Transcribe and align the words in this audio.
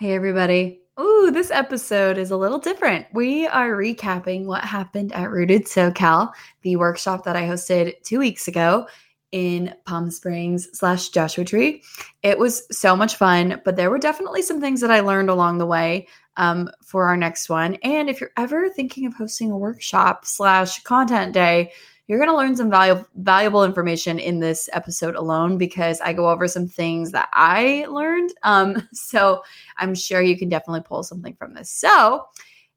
Hey, 0.00 0.14
everybody. 0.14 0.80
Ooh, 0.98 1.30
this 1.30 1.50
episode 1.50 2.16
is 2.16 2.30
a 2.30 2.36
little 2.38 2.58
different. 2.58 3.04
We 3.12 3.46
are 3.46 3.72
recapping 3.72 4.46
what 4.46 4.64
happened 4.64 5.12
at 5.12 5.30
Rooted 5.30 5.66
SoCal, 5.66 6.32
the 6.62 6.76
workshop 6.76 7.24
that 7.24 7.36
I 7.36 7.42
hosted 7.42 8.02
two 8.02 8.18
weeks 8.18 8.48
ago 8.48 8.86
in 9.30 9.74
Palm 9.84 10.10
Springs 10.10 10.70
slash 10.72 11.10
Joshua 11.10 11.44
Tree. 11.44 11.82
It 12.22 12.38
was 12.38 12.62
so 12.74 12.96
much 12.96 13.16
fun, 13.16 13.60
but 13.62 13.76
there 13.76 13.90
were 13.90 13.98
definitely 13.98 14.40
some 14.40 14.58
things 14.58 14.80
that 14.80 14.90
I 14.90 15.00
learned 15.00 15.28
along 15.28 15.58
the 15.58 15.66
way 15.66 16.08
um, 16.38 16.70
for 16.82 17.04
our 17.04 17.16
next 17.18 17.50
one. 17.50 17.74
And 17.82 18.08
if 18.08 18.22
you're 18.22 18.30
ever 18.38 18.70
thinking 18.70 19.04
of 19.04 19.12
hosting 19.12 19.50
a 19.50 19.58
workshop 19.58 20.24
slash 20.24 20.82
content 20.82 21.34
day, 21.34 21.72
you're 22.10 22.18
going 22.18 22.28
to 22.28 22.36
learn 22.36 22.56
some 22.56 22.68
valuable 22.68 23.06
valuable 23.14 23.62
information 23.62 24.18
in 24.18 24.40
this 24.40 24.68
episode 24.72 25.14
alone 25.14 25.56
because 25.56 26.00
I 26.00 26.12
go 26.12 26.28
over 26.28 26.48
some 26.48 26.66
things 26.66 27.12
that 27.12 27.28
I 27.32 27.86
learned. 27.88 28.32
Um, 28.42 28.88
so 28.92 29.44
I'm 29.76 29.94
sure 29.94 30.20
you 30.20 30.36
can 30.36 30.48
definitely 30.48 30.80
pull 30.80 31.04
something 31.04 31.36
from 31.36 31.54
this. 31.54 31.70
So 31.70 32.26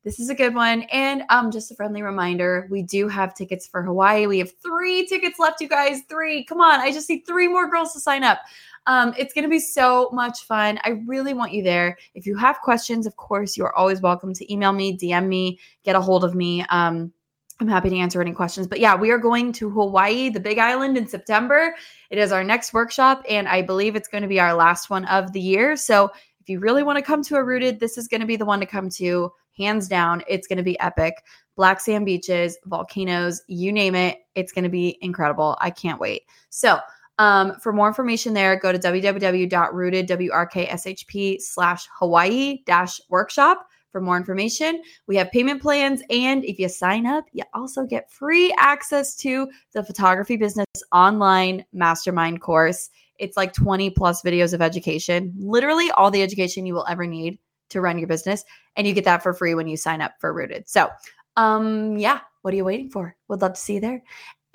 this 0.04 0.20
is 0.20 0.30
a 0.30 0.36
good 0.36 0.54
one. 0.54 0.84
And 0.84 1.24
um, 1.32 1.50
just 1.50 1.72
a 1.72 1.76
friendly 1.76 2.04
reminder 2.04 2.68
we 2.70 2.84
do 2.84 3.08
have 3.08 3.34
tickets 3.34 3.66
for 3.66 3.82
Hawaii. 3.82 4.28
We 4.28 4.38
have 4.38 4.52
three 4.62 5.08
tickets 5.08 5.40
left, 5.40 5.62
you 5.62 5.68
guys. 5.68 6.02
Three. 6.08 6.44
Come 6.44 6.62
on. 6.62 6.80
I 6.80 6.92
just 6.92 7.10
need 7.10 7.24
three 7.26 7.48
more 7.48 7.68
girls 7.68 7.92
to 7.94 8.00
sign 8.00 8.24
up. 8.24 8.38
Um, 8.86 9.16
it's 9.18 9.34
going 9.34 9.46
to 9.46 9.50
be 9.50 9.60
so 9.60 10.12
much 10.14 10.44
fun. 10.44 10.78
I 10.84 11.02
really 11.08 11.34
want 11.34 11.54
you 11.54 11.64
there. 11.64 11.98
If 12.14 12.28
you 12.28 12.38
have 12.38 12.62
questions, 12.62 13.08
of 13.08 13.16
course, 13.16 13.58
you're 13.58 13.76
always 13.76 14.00
welcome 14.00 14.32
to 14.36 14.54
email 14.54 14.74
me, 14.74 14.96
DM 14.96 15.26
me, 15.28 15.58
get 15.84 15.96
a 15.96 16.02
hold 16.02 16.24
of 16.24 16.36
me. 16.36 16.64
Um, 16.70 17.12
I'm 17.60 17.68
happy 17.68 17.90
to 17.90 17.98
answer 17.98 18.22
any 18.22 18.34
questions. 18.34 18.68
But 18.68 18.80
yeah, 18.80 18.96
we 18.96 19.12
are 19.12 19.18
going 19.18 19.52
to 19.54 19.70
Hawaii, 19.70 20.30
the 20.30 20.40
Big 20.40 20.58
Island 20.58 20.98
in 20.98 21.08
September. 21.08 21.76
It 22.10 22.18
is 22.18 22.32
our 22.32 22.44
next 22.44 22.74
workshop, 22.74 23.24
and 23.30 23.48
I 23.48 23.62
believe 23.62 23.96
it's 23.96 24.08
going 24.08 24.24
to 24.24 24.28
be 24.28 24.40
our 24.40 24.54
last 24.54 24.90
one 24.90 25.06
of 25.06 25.34
the 25.34 25.40
year. 25.40 25.76
So 25.76 26.10
if 26.42 26.50
you 26.50 26.60
really 26.60 26.84
want 26.84 26.98
to 26.98 27.04
come 27.04 27.24
to 27.24 27.36
a 27.36 27.44
rooted, 27.44 27.80
this 27.80 27.98
is 27.98 28.08
going 28.08 28.22
to 28.22 28.28
be 28.28 28.36
the 28.36 28.46
one 28.46 28.60
to 28.60 28.66
come 28.66 28.90
to. 28.92 29.32
Hands 29.58 29.88
down, 29.88 30.24
it's 30.28 30.48
going 30.48 30.58
to 30.58 30.64
be 30.64 30.80
epic. 30.80 31.24
Black 31.56 31.80
sand 31.80 32.08
beaches, 32.08 32.58
volcanoes, 32.66 33.44
you 33.48 33.72
name 33.72 33.94
it. 33.94 34.18
It's 34.34 34.52
going 34.52 34.64
to 34.64 34.70
be 34.70 34.98
incredible. 35.02 35.56
I 35.62 35.70
can't 35.70 36.00
wait. 36.00 36.24
So, 36.50 36.80
um, 37.20 37.54
for 37.62 37.72
more 37.72 37.88
information 37.88 38.34
there, 38.34 38.56
go 38.56 38.72
to 38.72 38.80
www.rootedwrkshp 38.80 41.42
slash 41.42 41.88
Hawaii 42.00 42.64
dash 42.66 43.00
workshop 43.10 43.68
for 43.94 44.02
more 44.02 44.18
information. 44.18 44.82
We 45.08 45.16
have 45.16 45.32
payment 45.32 45.62
plans, 45.62 46.02
and 46.10 46.44
if 46.44 46.60
you 46.60 46.68
sign 46.68 47.06
up, 47.06 47.26
you 47.32 47.44
also 47.54 47.86
get 47.86 48.12
free 48.12 48.54
access 48.58 49.16
to 49.18 49.50
the 49.72 49.84
photography 49.84 50.36
business 50.36 50.66
online 50.92 51.64
mastermind 51.72 52.42
course. 52.42 52.90
It's 53.20 53.38
like 53.38 53.54
20 53.54 53.92
plus 53.92 54.22
videos 54.22 54.54
of 54.54 54.62
education, 54.62 55.32
literally 55.38 55.90
all 55.92 56.12
the 56.12 56.24
education 56.24 56.66
you 56.66 56.74
will 56.74 56.88
ever 56.90 57.08
need 57.08 57.38
to 57.70 57.80
run 57.80 58.00
your 58.00 58.08
business. 58.08 58.44
And 58.76 58.86
you 58.86 58.94
get 58.94 59.06
that 59.06 59.24
for 59.24 59.34
free 59.34 59.54
when 59.54 59.68
you 59.68 59.78
sign 59.78 60.02
up 60.02 60.14
for 60.20 60.34
Rooted. 60.34 60.68
So, 60.68 60.90
um, 61.38 61.96
yeah, 61.98 62.20
what 62.42 62.54
are 62.54 62.58
you 62.58 62.66
waiting 62.66 62.90
for? 62.90 63.16
Would 63.30 63.42
love 63.42 63.54
to 63.54 63.60
see 63.60 63.76
you 63.76 63.80
there. 63.80 64.04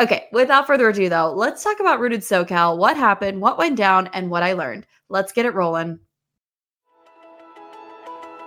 Okay, 0.01 0.27
without 0.33 0.67
further 0.67 0.89
ado, 0.89 1.09
though, 1.09 1.33
let's 1.33 1.65
talk 1.65 1.81
about 1.81 2.01
Rooted 2.01 2.21
SoCal, 2.21 2.77
what 2.77 2.97
happened, 2.97 3.41
what 3.41 3.59
went 3.59 3.77
down, 3.77 4.09
and 4.09 4.31
what 4.31 4.43
I 4.43 4.53
learned. 4.53 4.87
Let's 5.09 5.33
get 5.33 5.47
it 5.47 5.55
rolling. 5.55 6.01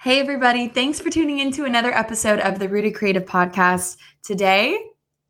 Hey, 0.00 0.20
everybody. 0.20 0.68
Thanks 0.68 1.00
for 1.00 1.10
tuning 1.10 1.40
in 1.40 1.50
to 1.54 1.64
another 1.64 1.92
episode 1.92 2.38
of 2.38 2.60
the 2.60 2.68
Rooted 2.68 2.94
Creative 2.94 3.24
Podcast. 3.24 3.96
Today, 4.22 4.78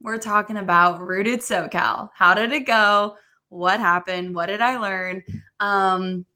we're 0.02 0.18
talking 0.18 0.58
about 0.58 1.00
Rooted 1.00 1.40
SoCal. 1.40 2.10
How 2.14 2.34
did 2.34 2.52
it 2.52 2.66
go? 2.66 3.16
What 3.48 3.80
happened? 3.80 4.34
What 4.34 4.46
did 4.46 4.60
I 4.60 4.76
learn? 4.76 5.22
Um, 5.58 6.26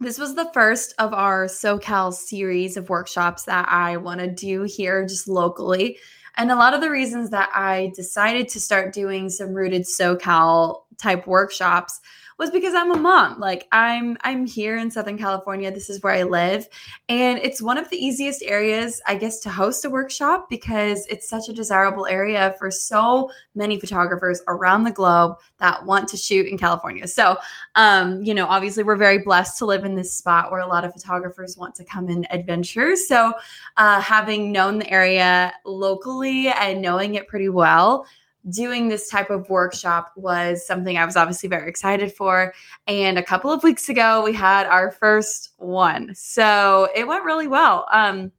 this 0.00 0.16
was 0.16 0.34
the 0.34 0.50
first 0.54 0.94
of 0.98 1.12
our 1.12 1.44
SoCal 1.44 2.14
series 2.14 2.78
of 2.78 2.88
workshops 2.88 3.42
that 3.44 3.68
I 3.68 3.98
want 3.98 4.20
to 4.20 4.28
do 4.28 4.62
here 4.62 5.06
just 5.06 5.28
locally. 5.28 5.98
And 6.38 6.50
a 6.50 6.56
lot 6.56 6.72
of 6.72 6.80
the 6.80 6.90
reasons 6.90 7.28
that 7.30 7.50
I 7.54 7.92
decided 7.94 8.48
to 8.48 8.60
start 8.60 8.94
doing 8.94 9.28
some 9.28 9.52
Rooted 9.52 9.82
SoCal 9.82 10.84
type 10.96 11.26
workshops 11.26 12.00
was 12.38 12.50
because 12.50 12.74
I'm 12.74 12.92
a 12.92 12.98
mom. 12.98 13.38
Like 13.38 13.66
I'm 13.72 14.16
I'm 14.22 14.46
here 14.46 14.76
in 14.76 14.90
Southern 14.90 15.18
California. 15.18 15.70
This 15.70 15.88
is 15.88 16.02
where 16.02 16.12
I 16.12 16.22
live, 16.24 16.68
and 17.08 17.38
it's 17.38 17.62
one 17.62 17.78
of 17.78 17.88
the 17.90 17.96
easiest 17.96 18.42
areas 18.42 19.00
I 19.06 19.16
guess 19.16 19.40
to 19.40 19.50
host 19.50 19.84
a 19.84 19.90
workshop 19.90 20.48
because 20.48 21.06
it's 21.06 21.28
such 21.28 21.48
a 21.48 21.52
desirable 21.52 22.06
area 22.06 22.54
for 22.58 22.70
so 22.70 23.30
many 23.54 23.78
photographers 23.78 24.42
around 24.48 24.84
the 24.84 24.90
globe 24.90 25.36
that 25.58 25.84
want 25.84 26.08
to 26.08 26.16
shoot 26.16 26.46
in 26.46 26.58
California. 26.58 27.06
So, 27.06 27.36
um, 27.74 28.22
you 28.22 28.34
know, 28.34 28.46
obviously 28.46 28.82
we're 28.82 28.96
very 28.96 29.18
blessed 29.18 29.58
to 29.58 29.66
live 29.66 29.84
in 29.84 29.94
this 29.94 30.12
spot 30.12 30.50
where 30.50 30.60
a 30.60 30.66
lot 30.66 30.84
of 30.84 30.92
photographers 30.92 31.56
want 31.56 31.74
to 31.76 31.84
come 31.84 32.08
and 32.08 32.26
adventure. 32.30 32.96
So, 32.96 33.32
uh, 33.76 34.00
having 34.00 34.52
known 34.52 34.78
the 34.78 34.90
area 34.90 35.52
locally 35.64 36.48
and 36.48 36.82
knowing 36.82 37.14
it 37.14 37.28
pretty 37.28 37.48
well, 37.48 38.06
doing 38.50 38.88
this 38.88 39.08
type 39.08 39.30
of 39.30 39.48
workshop 39.48 40.12
was 40.16 40.66
something 40.66 40.98
I 40.98 41.04
was 41.04 41.16
obviously 41.16 41.48
very 41.48 41.68
excited 41.68 42.12
for. 42.12 42.52
And 42.86 43.18
a 43.18 43.22
couple 43.22 43.50
of 43.50 43.62
weeks 43.62 43.88
ago, 43.88 44.22
we 44.22 44.32
had 44.32 44.66
our 44.66 44.90
first 44.90 45.54
one. 45.56 46.14
So 46.14 46.88
it 46.94 47.06
went 47.06 47.24
really 47.24 47.46
well. 47.46 47.86
Um, 47.92 48.32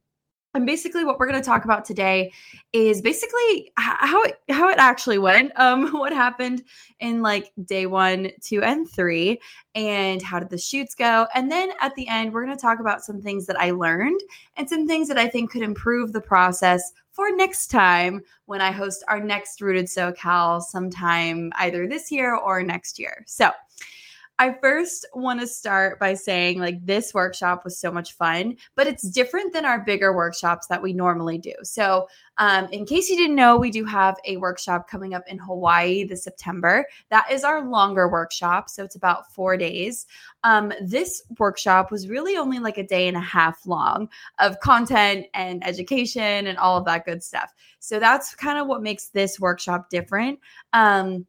and 0.56 0.64
basically, 0.64 1.04
what 1.04 1.18
we're 1.18 1.28
going 1.28 1.40
to 1.40 1.44
talk 1.44 1.66
about 1.66 1.84
today 1.84 2.32
is 2.72 3.02
basically 3.02 3.70
how 3.76 4.22
it 4.22 4.40
how 4.48 4.70
it 4.70 4.78
actually 4.78 5.18
went, 5.18 5.52
um, 5.60 5.92
what 5.92 6.14
happened 6.14 6.64
in 6.98 7.20
like 7.20 7.52
day 7.66 7.84
one, 7.84 8.30
two, 8.40 8.62
and 8.62 8.90
three, 8.90 9.38
and 9.74 10.22
how 10.22 10.38
did 10.38 10.48
the 10.48 10.56
shoots 10.58 10.94
go. 10.94 11.26
And 11.34 11.52
then 11.52 11.70
at 11.82 11.94
the 11.94 12.08
end, 12.08 12.32
we're 12.32 12.44
going 12.44 12.56
to 12.56 12.60
talk 12.60 12.80
about 12.80 13.04
some 13.04 13.20
things 13.20 13.44
that 13.46 13.60
I 13.60 13.70
learned 13.70 14.20
and 14.56 14.68
some 14.68 14.86
things 14.86 15.08
that 15.08 15.18
I 15.18 15.28
think 15.28 15.50
could 15.50 15.62
improve 15.62 16.14
the 16.14 16.22
process 16.22 16.90
for 17.16 17.34
next 17.34 17.68
time 17.68 18.20
when 18.44 18.60
I 18.60 18.70
host 18.70 19.02
our 19.08 19.18
next 19.18 19.62
Rooted 19.62 19.86
SoCal 19.86 20.60
sometime 20.62 21.50
either 21.56 21.88
this 21.88 22.12
year 22.12 22.36
or 22.36 22.62
next 22.62 22.98
year. 22.98 23.24
So, 23.26 23.50
I 24.38 24.52
first 24.60 25.06
want 25.14 25.40
to 25.40 25.46
start 25.46 25.98
by 25.98 26.12
saying 26.12 26.60
like 26.60 26.84
this 26.84 27.14
workshop 27.14 27.64
was 27.64 27.78
so 27.78 27.90
much 27.90 28.12
fun, 28.12 28.56
but 28.74 28.86
it's 28.86 29.08
different 29.08 29.54
than 29.54 29.64
our 29.64 29.80
bigger 29.82 30.14
workshops 30.14 30.66
that 30.66 30.82
we 30.82 30.92
normally 30.92 31.38
do. 31.38 31.54
So, 31.62 32.06
um, 32.36 32.66
in 32.66 32.84
case 32.84 33.08
you 33.08 33.16
didn't 33.16 33.34
know, 33.36 33.56
we 33.56 33.70
do 33.70 33.84
have 33.86 34.16
a 34.26 34.36
workshop 34.36 34.90
coming 34.90 35.14
up 35.14 35.22
in 35.26 35.38
Hawaii 35.38 36.04
this 36.04 36.24
September. 36.24 36.86
That 37.08 37.30
is 37.32 37.44
our 37.44 37.66
longer 37.66 38.08
workshop. 38.08 38.68
So, 38.68 38.84
it's 38.84 38.96
about 38.96 39.32
four 39.32 39.56
days. 39.56 40.04
Um, 40.44 40.70
this 40.82 41.22
workshop 41.38 41.90
was 41.90 42.08
really 42.08 42.36
only 42.36 42.58
like 42.58 42.76
a 42.76 42.86
day 42.86 43.08
and 43.08 43.16
a 43.16 43.20
half 43.20 43.66
long 43.66 44.08
of 44.38 44.60
content 44.60 45.26
and 45.32 45.66
education 45.66 46.46
and 46.46 46.58
all 46.58 46.76
of 46.76 46.84
that 46.84 47.06
good 47.06 47.22
stuff. 47.22 47.54
So, 47.78 47.98
that's 47.98 48.34
kind 48.34 48.58
of 48.58 48.66
what 48.66 48.82
makes 48.82 49.08
this 49.08 49.40
workshop 49.40 49.88
different. 49.88 50.40
Um, 50.74 51.26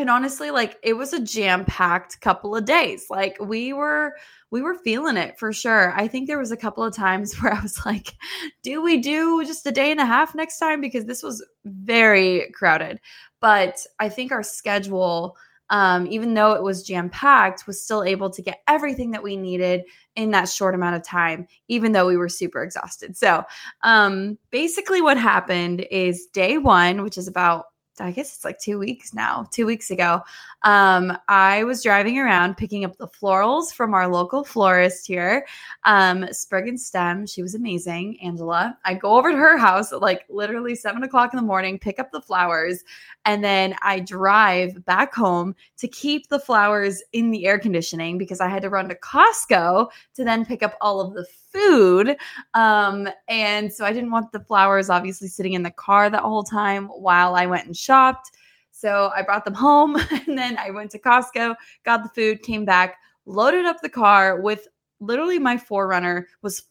and 0.00 0.10
honestly 0.10 0.50
like 0.50 0.78
it 0.82 0.94
was 0.94 1.12
a 1.12 1.20
jam 1.20 1.64
packed 1.64 2.20
couple 2.20 2.56
of 2.56 2.64
days. 2.64 3.06
Like 3.10 3.36
we 3.40 3.72
were 3.72 4.16
we 4.50 4.62
were 4.62 4.74
feeling 4.74 5.16
it 5.16 5.38
for 5.38 5.52
sure. 5.52 5.92
I 5.94 6.08
think 6.08 6.26
there 6.26 6.38
was 6.38 6.50
a 6.50 6.56
couple 6.56 6.82
of 6.82 6.94
times 6.94 7.36
where 7.40 7.54
i 7.54 7.60
was 7.60 7.84
like 7.86 8.14
do 8.62 8.82
we 8.82 8.98
do 8.98 9.44
just 9.44 9.66
a 9.66 9.72
day 9.72 9.90
and 9.90 10.00
a 10.00 10.06
half 10.06 10.34
next 10.34 10.58
time? 10.58 10.80
Because 10.80 11.04
this 11.04 11.22
was 11.22 11.44
very 11.64 12.50
crowded. 12.52 13.00
But 13.40 13.78
i 13.98 14.08
think 14.08 14.32
our 14.32 14.42
schedule 14.42 15.36
um, 15.72 16.08
even 16.08 16.34
though 16.34 16.52
it 16.54 16.62
was 16.64 16.82
jam 16.82 17.08
packed 17.10 17.66
was 17.68 17.80
still 17.82 18.02
able 18.02 18.28
to 18.30 18.42
get 18.42 18.60
everything 18.66 19.12
that 19.12 19.22
we 19.22 19.36
needed 19.36 19.84
in 20.16 20.32
that 20.32 20.48
short 20.48 20.74
amount 20.74 20.96
of 20.96 21.04
time 21.04 21.46
even 21.68 21.92
though 21.92 22.08
we 22.08 22.16
were 22.16 22.28
super 22.28 22.62
exhausted. 22.62 23.16
So 23.16 23.44
um, 23.82 24.36
basically 24.50 25.00
what 25.00 25.16
happened 25.16 25.86
is 25.90 26.26
day 26.32 26.58
one 26.58 27.02
which 27.02 27.16
is 27.16 27.28
about 27.28 27.66
I 28.00 28.10
guess 28.10 28.34
it's 28.34 28.44
like 28.44 28.58
two 28.58 28.78
weeks 28.78 29.12
now, 29.14 29.48
two 29.50 29.66
weeks 29.66 29.90
ago. 29.90 30.22
Um, 30.62 31.16
I 31.28 31.64
was 31.64 31.82
driving 31.82 32.18
around 32.18 32.56
picking 32.56 32.84
up 32.84 32.96
the 32.96 33.08
florals 33.08 33.72
from 33.72 33.94
our 33.94 34.08
local 34.08 34.44
florist 34.44 35.06
here, 35.06 35.46
um, 35.84 36.26
Sprig 36.32 36.68
and 36.68 36.80
Stem. 36.80 37.26
She 37.26 37.42
was 37.42 37.54
amazing, 37.54 38.18
Angela. 38.22 38.78
I 38.84 38.94
go 38.94 39.16
over 39.16 39.30
to 39.30 39.36
her 39.36 39.56
house 39.56 39.92
at 39.92 40.00
like 40.00 40.24
literally 40.28 40.74
seven 40.74 41.02
o'clock 41.02 41.32
in 41.32 41.36
the 41.36 41.46
morning, 41.46 41.78
pick 41.78 41.98
up 41.98 42.10
the 42.10 42.20
flowers, 42.20 42.84
And 43.30 43.44
then 43.44 43.76
I 43.80 44.00
drive 44.00 44.84
back 44.86 45.14
home 45.14 45.54
to 45.76 45.86
keep 45.86 46.28
the 46.28 46.40
flowers 46.40 47.00
in 47.12 47.30
the 47.30 47.46
air 47.46 47.60
conditioning 47.60 48.18
because 48.18 48.40
I 48.40 48.48
had 48.48 48.60
to 48.62 48.68
run 48.68 48.88
to 48.88 48.96
Costco 48.96 49.88
to 50.14 50.24
then 50.24 50.44
pick 50.44 50.64
up 50.64 50.74
all 50.80 51.00
of 51.00 51.14
the 51.14 51.24
food. 51.52 52.16
Um, 52.54 53.08
and 53.28 53.72
so 53.72 53.84
I 53.84 53.92
didn't 53.92 54.10
want 54.10 54.32
the 54.32 54.40
flowers 54.40 54.90
obviously 54.90 55.28
sitting 55.28 55.52
in 55.52 55.62
the 55.62 55.70
car 55.70 56.10
that 56.10 56.22
whole 56.22 56.42
time 56.42 56.88
while 56.88 57.36
I 57.36 57.46
went 57.46 57.66
and 57.66 57.76
shopped. 57.76 58.32
So 58.72 59.12
I 59.14 59.22
brought 59.22 59.44
them 59.44 59.54
home 59.54 59.94
and 60.10 60.36
then 60.36 60.58
I 60.58 60.70
went 60.70 60.90
to 60.90 60.98
Costco, 60.98 61.54
got 61.84 62.02
the 62.02 62.08
food, 62.08 62.42
came 62.42 62.64
back, 62.64 62.96
loaded 63.26 63.64
up 63.64 63.80
the 63.80 63.88
car 63.88 64.40
with 64.40 64.66
literally 64.98 65.38
my 65.38 65.56
4Runner 65.56 66.24
was 66.42 66.64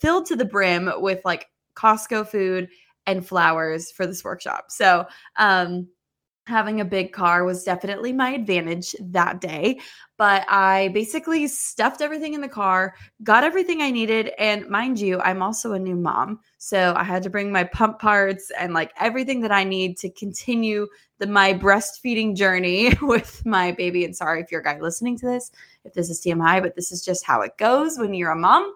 filled 0.00 0.24
to 0.24 0.36
the 0.36 0.46
brim 0.46 0.90
with 1.02 1.20
like 1.26 1.50
Costco 1.74 2.28
food 2.28 2.70
and 3.06 3.26
flowers 3.26 3.90
for 3.90 4.06
this 4.06 4.22
workshop. 4.22 4.66
So, 4.70 5.06
um, 5.36 5.88
having 6.48 6.80
a 6.80 6.84
big 6.84 7.12
car 7.12 7.44
was 7.44 7.62
definitely 7.62 8.12
my 8.12 8.30
advantage 8.30 8.96
that 9.00 9.40
day. 9.40 9.78
But 10.16 10.44
I 10.48 10.88
basically 10.88 11.46
stuffed 11.46 12.00
everything 12.00 12.34
in 12.34 12.40
the 12.40 12.48
car, 12.48 12.94
got 13.22 13.44
everything 13.44 13.82
I 13.82 13.92
needed. 13.92 14.32
And 14.38 14.68
mind 14.68 14.98
you, 14.98 15.20
I'm 15.20 15.42
also 15.42 15.74
a 15.74 15.78
new 15.78 15.94
mom. 15.94 16.40
So 16.56 16.94
I 16.96 17.04
had 17.04 17.22
to 17.22 17.30
bring 17.30 17.52
my 17.52 17.62
pump 17.64 18.00
parts 18.00 18.50
and 18.58 18.74
like 18.74 18.92
everything 18.98 19.42
that 19.42 19.52
I 19.52 19.62
need 19.62 19.96
to 19.98 20.10
continue 20.10 20.88
the 21.18 21.26
my 21.26 21.52
breastfeeding 21.54 22.34
journey 22.34 22.92
with 23.02 23.44
my 23.46 23.72
baby. 23.72 24.04
And 24.04 24.16
sorry 24.16 24.40
if 24.40 24.50
you're 24.50 24.60
a 24.60 24.64
guy 24.64 24.80
listening 24.80 25.18
to 25.18 25.26
this, 25.26 25.52
if 25.84 25.92
this 25.92 26.10
is 26.10 26.20
TMI, 26.20 26.62
but 26.62 26.74
this 26.74 26.90
is 26.90 27.04
just 27.04 27.24
how 27.24 27.42
it 27.42 27.56
goes 27.58 27.98
when 27.98 28.14
you're 28.14 28.32
a 28.32 28.36
mom. 28.36 28.74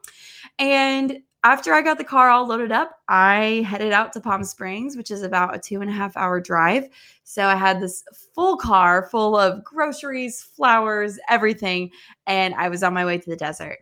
And 0.59 1.23
after 1.45 1.73
I 1.73 1.83
got 1.83 1.99
the 1.99 2.05
car 2.05 2.31
all 2.31 2.47
loaded 2.47 2.71
up, 2.71 3.01
I 3.09 3.67
headed 3.69 3.93
out 3.93 4.13
to 4.13 4.21
Palm 4.21 4.45
Springs, 4.45 4.97
which 4.97 5.11
is 5.11 5.23
about 5.23 5.55
a 5.55 5.59
two 5.59 5.81
and 5.81 5.91
a 5.91 5.93
half 5.93 6.17
hour 6.17 6.41
drive. 6.41 6.89
So 7.25 7.47
I 7.47 7.57
had 7.57 7.81
this 7.81 8.05
full 8.35 8.57
car 8.57 9.09
full 9.11 9.37
of 9.37 9.65
groceries, 9.65 10.43
flowers, 10.43 11.19
everything. 11.29 11.91
And 12.27 12.55
I 12.55 12.69
was 12.69 12.83
on 12.83 12.95
my 12.95 13.05
way 13.05 13.19
to 13.19 13.31
the 13.31 13.37
desert. 13.37 13.79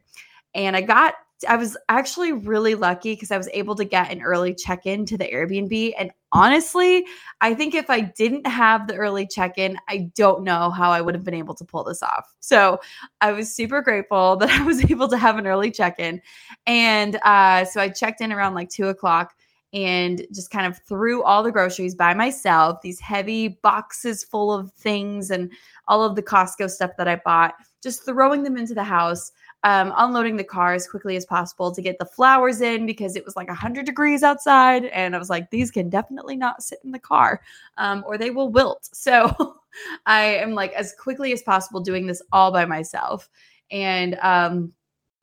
And 0.55 0.75
I 0.75 0.81
got 0.81 1.15
I 1.49 1.57
was 1.57 1.77
actually 1.89 2.33
really 2.33 2.75
lucky 2.75 3.15
because 3.15 3.31
I 3.31 3.39
was 3.39 3.49
able 3.53 3.75
to 3.77 3.85
get 3.85 4.11
an 4.11 4.21
early 4.21 4.55
check 4.55 4.85
in 4.85 5.07
to 5.07 5.17
the 5.17 5.25
Airbnb. 5.25 5.95
And 5.99 6.11
honestly, 6.33 7.07
I 7.41 7.55
think 7.55 7.75
if 7.75 7.91
I 7.91 8.01
didn't 8.01 8.47
have 8.47 8.87
the 8.87 8.95
early 8.95 9.27
check 9.27 9.59
in, 9.59 9.77
I 9.89 10.11
don't 10.15 10.45
know 10.45 10.71
how 10.71 10.91
I 10.91 11.01
would 11.01 11.15
have 11.15 11.25
been 11.25 11.35
able 11.35 11.55
to 11.55 11.65
pull 11.65 11.85
this 11.85 12.03
off. 12.03 12.35
So 12.41 12.81
I 13.21 13.33
was 13.33 13.55
super 13.55 13.83
grateful 13.83 14.37
that 14.41 14.51
I 14.51 14.63
was 14.63 14.85
able 14.91 15.09
to 15.09 15.19
have 15.19 15.39
an 15.39 15.47
early 15.47 15.71
check 15.71 15.99
in. 15.99 16.21
And 16.67 17.17
uh, 17.25 17.65
so 17.65 17.81
I 17.81 17.89
checked 17.89 18.21
in 18.21 18.33
around 18.33 18.55
like 18.55 18.71
two 18.71 18.89
o'clock 18.89 19.35
and 19.73 20.27
just 20.33 20.51
kind 20.51 20.67
of 20.67 20.79
threw 20.79 21.23
all 21.23 21.43
the 21.43 21.53
groceries 21.53 21.95
by 21.95 22.13
myself, 22.13 22.81
these 22.83 22.99
heavy 22.99 23.49
boxes 23.63 24.25
full 24.25 24.53
of 24.53 24.73
things 24.73 25.31
and 25.31 25.53
all 25.87 26.03
of 26.03 26.17
the 26.17 26.23
Costco 26.23 26.69
stuff 26.69 26.91
that 26.99 27.07
I 27.07 27.17
bought, 27.25 27.55
just 27.83 28.05
throwing 28.05 28.43
them 28.43 28.57
into 28.57 28.75
the 28.75 28.85
house 28.85 29.31
um, 29.63 29.93
unloading 29.97 30.37
the 30.37 30.45
car 30.45 30.73
as 30.73 30.89
quickly 30.89 31.17
as 31.17 31.27
possible 31.27 31.73
to 31.73 31.83
get 31.83 31.99
the 31.99 32.05
flowers 32.05 32.61
in 32.61 32.87
because 32.87 33.15
it 33.15 33.25
was 33.25 33.37
like 33.37 33.49
100 33.49 33.85
degrees 33.85 34.23
outside. 34.23 34.87
And 34.87 35.15
I 35.15 35.19
was 35.19 35.29
like, 35.29 35.51
these 35.51 35.71
can 35.71 35.91
definitely 35.91 36.37
not 36.37 36.63
sit 36.63 36.79
in 36.83 36.93
the 36.93 36.99
car 36.99 37.43
um, 37.77 38.03
or 38.07 38.17
they 38.17 38.31
will 38.31 38.51
wilt. 38.51 38.89
So 39.01 39.57
I 40.05 40.23
am 40.23 40.53
like, 40.53 40.73
as 40.73 40.95
quickly 40.95 41.33
as 41.33 41.43
possible, 41.43 41.81
doing 41.81 42.07
this 42.07 42.21
all 42.33 42.53
by 42.53 42.65
myself. 42.65 43.29
And 43.71 44.17
um, 44.21 44.73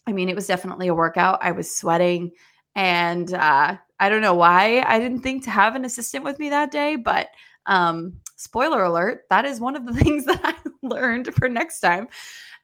I 0.08 0.14
mean, 0.14 0.30
it 0.30 0.36
was 0.36 0.48
definitely 0.48 0.88
a 0.88 0.96
workout. 0.96 1.40
I 1.42 1.52
was 1.52 1.74
sweating. 1.74 2.32
And 2.76 3.34
uh, 3.34 3.78
I 4.00 4.10
don't 4.10 4.22
know 4.22 4.36
why 4.36 4.84
I 4.88 5.00
didn't 5.00 5.22
think 5.22 5.44
to 5.44 5.50
have 5.50 5.76
an 5.76 5.86
assistant 5.86 6.24
with 6.24 6.40
me 6.40 6.50
that 6.50 6.72
day, 6.72 6.96
but 6.96 7.30
um, 7.66 8.14
spoiler 8.36 8.84
alert, 8.84 9.26
that 9.30 9.46
is 9.46 9.60
one 9.60 9.76
of 9.76 9.86
the 9.86 9.94
things 10.04 10.26
that 10.26 10.42
I 10.44 10.56
learned 10.82 11.34
for 11.34 11.50
next 11.50 11.80
time. 11.80 12.08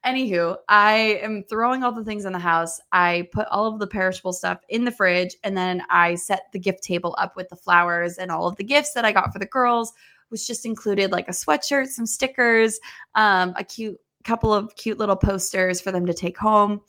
Anywho, 0.05 0.57
I 0.67 1.19
am 1.21 1.43
throwing 1.43 1.83
all 1.83 1.93
the 1.93 2.03
things 2.03 2.25
in 2.25 2.33
the 2.33 2.39
house. 2.39 2.81
I 2.91 3.29
put 3.31 3.47
all 3.47 3.67
of 3.67 3.79
the 3.79 3.87
perishable 3.87 4.33
stuff 4.33 4.59
in 4.67 4.83
the 4.83 4.91
fridge 4.91 5.35
and 5.43 5.55
then 5.55 5.81
I 5.89 6.15
set 6.15 6.47
the 6.51 6.59
gift 6.59 6.83
table 6.83 7.15
up 7.17 7.35
with 7.37 7.47
the 7.49 7.55
flowers 7.55 8.17
and 8.17 8.29
all 8.29 8.47
of 8.47 8.57
the 8.57 8.65
gifts 8.65 8.93
that 8.93 9.05
I 9.05 9.13
got 9.13 9.31
for 9.31 9.39
the 9.39 9.45
girls, 9.45 9.93
which 10.29 10.45
just 10.45 10.65
included 10.65 11.11
like 11.11 11.29
a 11.29 11.31
sweatshirt, 11.31 11.87
some 11.87 12.05
stickers, 12.05 12.79
um, 13.15 13.53
a 13.57 13.63
cute 13.63 13.97
couple 14.23 14.53
of 14.53 14.75
cute 14.75 14.97
little 14.97 15.15
posters 15.15 15.81
for 15.81 15.91
them 15.91 16.05
to 16.05 16.13
take 16.13 16.37
home. 16.37 16.81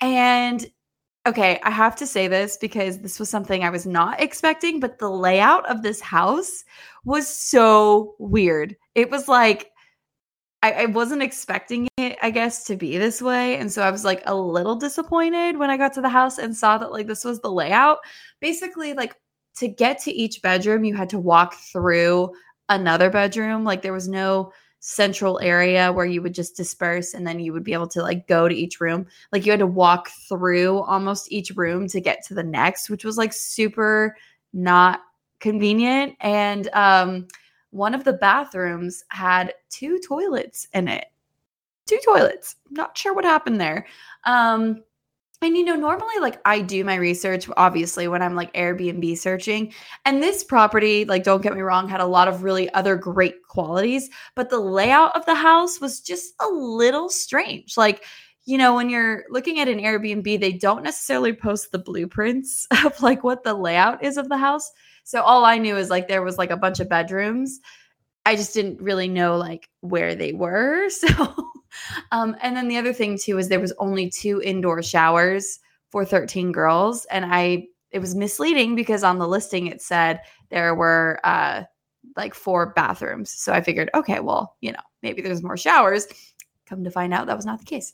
And 0.00 0.68
okay, 1.26 1.60
I 1.62 1.70
have 1.70 1.96
to 1.96 2.06
say 2.06 2.26
this 2.28 2.56
because 2.56 2.98
this 2.98 3.20
was 3.20 3.30
something 3.30 3.62
I 3.62 3.70
was 3.70 3.86
not 3.86 4.20
expecting, 4.20 4.80
but 4.80 4.98
the 4.98 5.10
layout 5.10 5.68
of 5.70 5.82
this 5.82 6.00
house 6.00 6.64
was 7.04 7.28
so 7.28 8.14
weird. 8.18 8.76
It 8.94 9.10
was 9.10 9.28
like 9.28 9.71
I, 10.62 10.72
I, 10.72 10.86
wasn't 10.86 11.22
expecting 11.22 11.88
it, 11.98 12.16
I 12.22 12.30
guess, 12.30 12.64
to 12.64 12.76
be 12.76 12.96
this 12.96 13.20
way. 13.20 13.56
And 13.56 13.72
so 13.72 13.82
I 13.82 13.90
was 13.90 14.04
like 14.04 14.22
a 14.26 14.34
little 14.34 14.76
disappointed 14.76 15.58
when 15.58 15.70
I 15.70 15.76
got 15.76 15.92
to 15.94 16.00
the 16.00 16.08
house 16.08 16.38
and 16.38 16.56
saw 16.56 16.78
that 16.78 16.92
like 16.92 17.08
this 17.08 17.24
was 17.24 17.40
the 17.40 17.50
layout. 17.50 17.98
Basically, 18.40 18.94
like 18.94 19.16
to 19.56 19.68
get 19.68 20.00
to 20.02 20.12
each 20.12 20.40
bedroom, 20.40 20.84
you 20.84 20.94
had 20.94 21.10
to 21.10 21.18
walk 21.18 21.54
through 21.54 22.32
another 22.68 23.10
bedroom. 23.10 23.64
Like 23.64 23.82
there 23.82 23.92
was 23.92 24.08
no 24.08 24.52
central 24.84 25.38
area 25.40 25.92
where 25.92 26.06
you 26.06 26.20
would 26.22 26.34
just 26.34 26.56
disperse 26.56 27.14
and 27.14 27.24
then 27.24 27.38
you 27.38 27.52
would 27.52 27.62
be 27.62 27.72
able 27.72 27.86
to 27.86 28.02
like 28.02 28.26
go 28.26 28.48
to 28.48 28.54
each 28.54 28.80
room. 28.80 29.06
Like 29.30 29.44
you 29.44 29.52
had 29.52 29.60
to 29.60 29.66
walk 29.66 30.10
through 30.28 30.80
almost 30.82 31.30
each 31.30 31.52
room 31.54 31.86
to 31.88 32.00
get 32.00 32.24
to 32.26 32.34
the 32.34 32.42
next, 32.42 32.90
which 32.90 33.04
was 33.04 33.16
like 33.16 33.32
super 33.32 34.16
not 34.52 35.00
convenient. 35.38 36.14
And 36.20 36.68
um 36.72 37.28
one 37.72 37.94
of 37.94 38.04
the 38.04 38.12
bathrooms 38.12 39.02
had 39.08 39.54
two 39.70 39.98
toilets 39.98 40.68
in 40.72 40.88
it. 40.88 41.06
Two 41.86 41.98
toilets. 42.04 42.56
Not 42.70 42.96
sure 42.96 43.12
what 43.12 43.24
happened 43.24 43.60
there. 43.60 43.86
Um, 44.24 44.84
and 45.40 45.56
you 45.56 45.64
know, 45.64 45.74
normally 45.74 46.18
like 46.20 46.40
I 46.44 46.60
do 46.60 46.84
my 46.84 46.94
research 46.94 47.48
obviously 47.56 48.06
when 48.06 48.22
I'm 48.22 48.36
like 48.36 48.54
Airbnb 48.54 49.18
searching. 49.18 49.72
And 50.04 50.22
this 50.22 50.44
property, 50.44 51.04
like 51.04 51.24
don't 51.24 51.42
get 51.42 51.54
me 51.54 51.62
wrong, 51.62 51.88
had 51.88 52.00
a 52.00 52.06
lot 52.06 52.28
of 52.28 52.44
really 52.44 52.72
other 52.74 52.94
great 52.94 53.42
qualities, 53.48 54.08
but 54.36 54.50
the 54.50 54.60
layout 54.60 55.16
of 55.16 55.26
the 55.26 55.34
house 55.34 55.80
was 55.80 56.00
just 56.00 56.34
a 56.40 56.46
little 56.46 57.08
strange. 57.08 57.76
Like 57.76 58.04
you 58.44 58.58
know, 58.58 58.74
when 58.74 58.90
you're 58.90 59.24
looking 59.30 59.60
at 59.60 59.68
an 59.68 59.78
Airbnb, 59.78 60.40
they 60.40 60.52
don't 60.52 60.82
necessarily 60.82 61.32
post 61.32 61.70
the 61.70 61.78
blueprints 61.78 62.66
of 62.84 63.00
like 63.00 63.24
what 63.24 63.44
the 63.44 63.54
layout 63.54 64.04
is 64.04 64.16
of 64.16 64.28
the 64.28 64.38
house. 64.38 64.70
So 65.04 65.22
all 65.22 65.44
I 65.44 65.58
knew 65.58 65.76
is 65.76 65.90
like 65.90 66.08
there 66.08 66.22
was 66.22 66.38
like 66.38 66.50
a 66.50 66.56
bunch 66.56 66.80
of 66.80 66.88
bedrooms. 66.88 67.60
I 68.24 68.36
just 68.36 68.54
didn't 68.54 68.80
really 68.80 69.08
know 69.08 69.36
like 69.36 69.68
where 69.80 70.14
they 70.14 70.32
were. 70.32 70.88
So 70.90 71.34
um 72.12 72.36
and 72.42 72.54
then 72.54 72.68
the 72.68 72.76
other 72.76 72.92
thing 72.92 73.16
too 73.18 73.38
is 73.38 73.48
there 73.48 73.58
was 73.58 73.72
only 73.78 74.10
two 74.10 74.42
indoor 74.42 74.82
showers 74.82 75.58
for 75.90 76.04
13 76.04 76.52
girls 76.52 77.06
and 77.06 77.24
I 77.26 77.68
it 77.90 77.98
was 77.98 78.14
misleading 78.14 78.76
because 78.76 79.02
on 79.02 79.18
the 79.18 79.26
listing 79.26 79.68
it 79.68 79.80
said 79.80 80.20
there 80.50 80.74
were 80.74 81.18
uh 81.24 81.62
like 82.16 82.34
four 82.34 82.72
bathrooms. 82.74 83.30
So 83.30 83.52
I 83.52 83.60
figured, 83.60 83.90
okay, 83.94 84.20
well, 84.20 84.56
you 84.60 84.72
know, 84.72 84.80
maybe 85.02 85.22
there's 85.22 85.42
more 85.42 85.56
showers. 85.56 86.06
Come 86.66 86.84
to 86.84 86.90
find 86.90 87.12
out 87.12 87.26
that 87.26 87.36
was 87.36 87.46
not 87.46 87.58
the 87.58 87.64
case. 87.64 87.92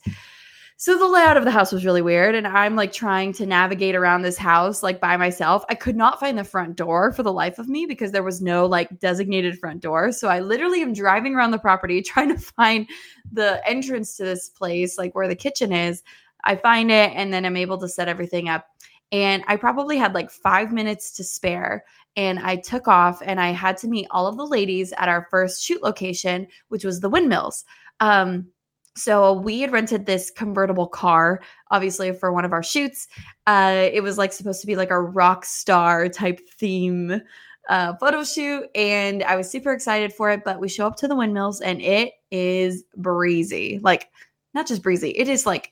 So 0.81 0.97
the 0.97 1.09
layout 1.09 1.35
of 1.35 1.43
the 1.43 1.51
house 1.51 1.73
was 1.73 1.83
really 1.83 2.01
weird. 2.01 2.35
And 2.35 2.47
I'm 2.47 2.77
like 2.77 2.93
trying 2.93 3.33
to 3.33 3.45
navigate 3.45 3.95
around 3.95 4.21
this 4.21 4.37
house 4.37 4.81
like 4.81 5.01
by 5.01 5.17
myself. 5.17 5.65
I 5.67 5.75
could 5.75 5.97
not 5.97 6.21
find 6.21 6.37
the 6.37 6.45
front 6.45 6.77
door 6.77 7.11
for 7.11 7.21
the 7.21 7.33
life 7.33 7.59
of 7.59 7.67
me 7.67 7.85
because 7.85 8.13
there 8.13 8.23
was 8.23 8.41
no 8.41 8.65
like 8.65 8.97
designated 8.97 9.59
front 9.59 9.81
door. 9.81 10.13
So 10.13 10.29
I 10.29 10.39
literally 10.39 10.81
am 10.81 10.93
driving 10.93 11.35
around 11.35 11.51
the 11.51 11.59
property 11.59 12.01
trying 12.01 12.29
to 12.29 12.39
find 12.39 12.87
the 13.29 13.61
entrance 13.67 14.15
to 14.15 14.23
this 14.23 14.47
place, 14.47 14.97
like 14.97 15.13
where 15.15 15.27
the 15.27 15.35
kitchen 15.35 15.73
is. 15.73 16.01
I 16.45 16.55
find 16.55 16.89
it 16.91 17.11
and 17.13 17.33
then 17.33 17.45
I'm 17.45 17.57
able 17.57 17.77
to 17.79 17.89
set 17.89 18.07
everything 18.07 18.47
up. 18.47 18.65
And 19.11 19.43
I 19.49 19.57
probably 19.57 19.97
had 19.97 20.13
like 20.13 20.31
five 20.31 20.71
minutes 20.71 21.11
to 21.17 21.25
spare. 21.25 21.83
And 22.15 22.39
I 22.39 22.55
took 22.55 22.87
off 22.87 23.21
and 23.25 23.41
I 23.41 23.49
had 23.49 23.75
to 23.79 23.89
meet 23.89 24.07
all 24.11 24.27
of 24.27 24.37
the 24.37 24.47
ladies 24.47 24.93
at 24.93 25.09
our 25.09 25.27
first 25.29 25.61
shoot 25.61 25.83
location, 25.83 26.47
which 26.69 26.85
was 26.85 27.01
the 27.01 27.09
windmills. 27.09 27.65
Um, 27.99 28.47
so 28.95 29.33
we 29.33 29.61
had 29.61 29.71
rented 29.71 30.05
this 30.05 30.31
convertible 30.31 30.87
car, 30.87 31.41
obviously 31.71 32.11
for 32.13 32.31
one 32.31 32.45
of 32.45 32.53
our 32.53 32.63
shoots. 32.63 33.07
Uh, 33.47 33.89
it 33.91 34.03
was 34.03 34.17
like 34.17 34.33
supposed 34.33 34.61
to 34.61 34.67
be 34.67 34.75
like 34.75 34.91
a 34.91 35.01
rock 35.01 35.45
star 35.45 36.09
type 36.09 36.39
theme 36.57 37.21
uh, 37.69 37.95
photo 37.97 38.23
shoot, 38.23 38.65
and 38.75 39.23
I 39.23 39.35
was 39.35 39.49
super 39.49 39.71
excited 39.71 40.11
for 40.13 40.31
it. 40.31 40.43
But 40.43 40.59
we 40.59 40.67
show 40.67 40.87
up 40.87 40.95
to 40.97 41.07
the 41.07 41.15
windmills, 41.15 41.61
and 41.61 41.81
it 41.81 42.13
is 42.31 42.83
breezy, 42.97 43.79
like 43.83 44.09
not 44.53 44.67
just 44.67 44.81
breezy, 44.81 45.11
it 45.11 45.27
is 45.27 45.45
like 45.45 45.71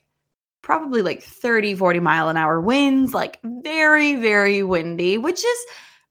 probably 0.62 1.02
like 1.02 1.22
30, 1.22 1.74
40 1.74 2.00
mile 2.00 2.28
an 2.28 2.36
hour 2.36 2.60
winds, 2.60 3.14
like 3.14 3.40
very, 3.42 4.16
very 4.16 4.62
windy, 4.62 5.18
which 5.18 5.44
is 5.44 5.58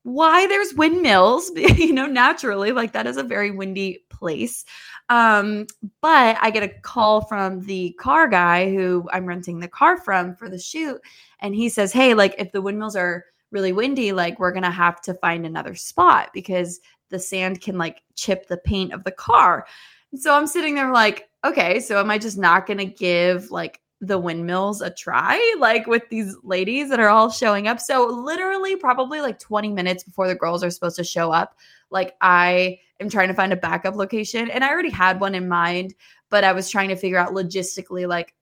why 0.04 0.48
there's 0.48 0.74
windmills, 0.74 1.52
you 1.56 1.94
know, 1.94 2.06
naturally, 2.06 2.72
like 2.72 2.94
that 2.94 3.08
is 3.08 3.18
a 3.18 3.24
very 3.24 3.52
windy 3.52 4.00
place. 4.18 4.66
Um, 5.10 5.68
but 6.02 6.38
I 6.42 6.50
get 6.50 6.64
a 6.64 6.70
call 6.82 7.22
from 7.22 7.62
the 7.62 7.96
car 8.00 8.28
guy 8.28 8.74
who 8.74 9.08
I'm 9.12 9.26
renting 9.26 9.60
the 9.60 9.68
car 9.68 9.98
from 9.98 10.36
for 10.36 10.50
the 10.50 10.60
shoot. 10.60 11.00
And 11.40 11.56
he 11.56 11.70
says, 11.70 11.94
Hey, 11.94 12.14
like 12.14 12.36
if 12.38 12.52
the 12.52 12.62
windmills 12.62 12.96
are 12.96 13.26
really 13.52 13.74
windy, 13.74 14.12
like 14.12 14.40
we're 14.40 14.52
gonna 14.52 14.72
have 14.72 15.02
to 15.02 15.14
find 15.16 15.46
another 15.46 15.76
spot 15.76 16.30
because 16.34 16.80
the 17.10 17.20
sand 17.20 17.62
can 17.62 17.78
like 17.78 18.02
chip 18.16 18.48
the 18.48 18.58
paint 18.58 18.94
of 18.94 19.04
the 19.04 19.12
car. 19.12 19.66
And 20.12 20.22
so 20.22 20.34
I'm 20.34 20.48
sitting 20.48 20.76
there 20.76 20.92
like, 20.92 21.30
okay, 21.44 21.80
so 21.80 22.00
am 22.00 22.12
I 22.12 22.18
just 22.18 22.38
not 22.38 22.68
gonna 22.68 22.86
give 22.86 23.52
like 23.52 23.80
the 24.02 24.18
windmills 24.18 24.82
a 24.82 24.90
try, 24.90 25.56
like 25.60 25.88
with 25.88 26.04
these 26.10 26.36
ladies 26.44 26.90
that 26.90 27.00
are 27.00 27.10
all 27.10 27.30
showing 27.30 27.68
up? 27.68 27.80
So 27.80 28.06
literally, 28.06 28.76
probably 28.76 29.22
like 29.22 29.40
20 29.40 29.72
minutes 29.72 30.04
before 30.04 30.28
the 30.28 30.36
girls 30.36 30.64
are 30.64 30.70
supposed 30.70 30.98
to 30.98 31.04
show 31.04 31.32
up, 31.32 31.56
like 31.90 32.16
I 32.22 32.80
am 33.00 33.10
trying 33.10 33.28
to 33.28 33.34
find 33.34 33.54
a 33.54 33.58
backup 33.58 33.96
location, 33.96 34.50
and 34.50 34.64
I 34.64 34.70
already 34.70 34.90
had 34.90 35.20
one 35.20 35.36
in 35.36 35.48
mind, 35.48 35.94
but 36.30 36.44
I 36.44 36.54
was 36.54 36.70
trying 36.70 36.90
to 36.90 36.96
figure 36.96 37.18
out 37.18 37.32
logistically, 37.32 38.08
like 38.08 38.34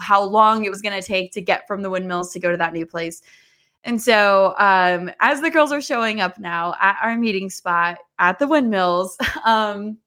how 0.00 0.22
long 0.22 0.64
it 0.64 0.70
was 0.70 0.82
going 0.82 0.98
to 1.00 1.06
take 1.06 1.32
to 1.32 1.40
get 1.40 1.66
from 1.66 1.82
the 1.82 1.90
windmills 1.90 2.32
to 2.32 2.40
go 2.40 2.50
to 2.50 2.56
that 2.56 2.72
new 2.72 2.86
place. 2.86 3.22
And 3.84 4.00
so, 4.00 4.54
um, 4.58 5.10
as 5.20 5.40
the 5.40 5.50
girls 5.50 5.72
are 5.72 5.80
showing 5.80 6.20
up 6.20 6.38
now 6.38 6.74
at 6.80 6.98
our 7.02 7.16
meeting 7.16 7.50
spot 7.50 7.98
at 8.18 8.38
the 8.38 8.46
windmills, 8.46 9.16
um, 9.44 9.98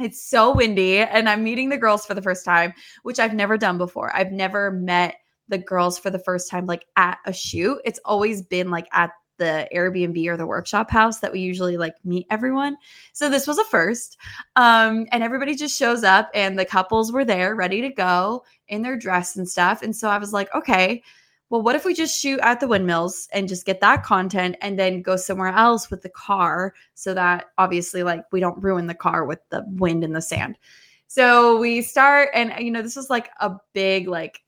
it's 0.00 0.28
so 0.28 0.52
windy, 0.52 0.98
and 0.98 1.28
I'm 1.28 1.44
meeting 1.44 1.68
the 1.68 1.76
girls 1.76 2.04
for 2.04 2.14
the 2.14 2.22
first 2.22 2.44
time, 2.44 2.72
which 3.04 3.20
I've 3.20 3.34
never 3.34 3.56
done 3.56 3.78
before. 3.78 4.14
I've 4.14 4.32
never 4.32 4.72
met 4.72 5.14
the 5.48 5.58
girls 5.58 5.98
for 5.98 6.10
the 6.10 6.18
first 6.18 6.50
time, 6.50 6.66
like 6.66 6.86
at 6.96 7.18
a 7.26 7.32
shoot. 7.32 7.78
It's 7.84 8.00
always 8.04 8.42
been 8.42 8.70
like 8.70 8.88
at 8.92 9.10
the 9.36 9.68
Airbnb 9.74 10.26
or 10.28 10.36
the 10.36 10.46
workshop 10.46 10.90
house 10.90 11.18
that 11.20 11.32
we 11.32 11.40
usually 11.40 11.76
like 11.76 11.96
meet 12.04 12.26
everyone. 12.30 12.76
So 13.12 13.28
this 13.28 13.46
was 13.46 13.58
a 13.58 13.64
first. 13.64 14.16
Um, 14.56 15.06
and 15.12 15.22
everybody 15.22 15.54
just 15.54 15.78
shows 15.78 16.04
up, 16.04 16.30
and 16.34 16.58
the 16.58 16.64
couples 16.64 17.12
were 17.12 17.24
there 17.24 17.54
ready 17.54 17.80
to 17.80 17.90
go 17.90 18.44
in 18.68 18.82
their 18.82 18.96
dress 18.96 19.36
and 19.36 19.48
stuff. 19.48 19.82
And 19.82 19.94
so 19.94 20.08
I 20.08 20.18
was 20.18 20.32
like, 20.32 20.54
okay, 20.54 21.02
well, 21.50 21.62
what 21.62 21.76
if 21.76 21.84
we 21.84 21.94
just 21.94 22.20
shoot 22.20 22.40
at 22.42 22.58
the 22.58 22.68
windmills 22.68 23.28
and 23.32 23.48
just 23.48 23.66
get 23.66 23.80
that 23.80 24.02
content 24.02 24.56
and 24.60 24.78
then 24.78 25.02
go 25.02 25.16
somewhere 25.16 25.52
else 25.52 25.90
with 25.90 26.02
the 26.02 26.08
car 26.08 26.74
so 26.94 27.14
that 27.14 27.46
obviously, 27.58 28.02
like, 28.02 28.24
we 28.32 28.40
don't 28.40 28.62
ruin 28.62 28.86
the 28.86 28.94
car 28.94 29.24
with 29.24 29.40
the 29.50 29.64
wind 29.68 30.04
and 30.04 30.16
the 30.16 30.22
sand. 30.22 30.58
So 31.06 31.58
we 31.58 31.82
start, 31.82 32.30
and 32.34 32.52
you 32.58 32.70
know, 32.70 32.82
this 32.82 32.96
is 32.96 33.10
like 33.10 33.30
a 33.40 33.56
big, 33.72 34.08
like, 34.08 34.42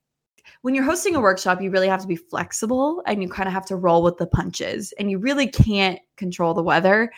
when 0.67 0.75
you're 0.75 0.83
hosting 0.83 1.15
a 1.15 1.21
workshop, 1.21 1.63
you 1.63 1.71
really 1.71 1.87
have 1.87 2.01
to 2.01 2.09
be 2.09 2.17
flexible 2.17 3.01
and 3.07 3.23
you 3.23 3.29
kind 3.29 3.47
of 3.47 3.53
have 3.53 3.67
to 3.67 3.77
roll 3.77 4.03
with 4.03 4.17
the 4.17 4.27
punches, 4.27 4.93
and 4.99 5.09
you 5.09 5.17
really 5.17 5.47
can't 5.47 6.01
control 6.17 6.55
the 6.55 6.63
weather, 6.63 7.13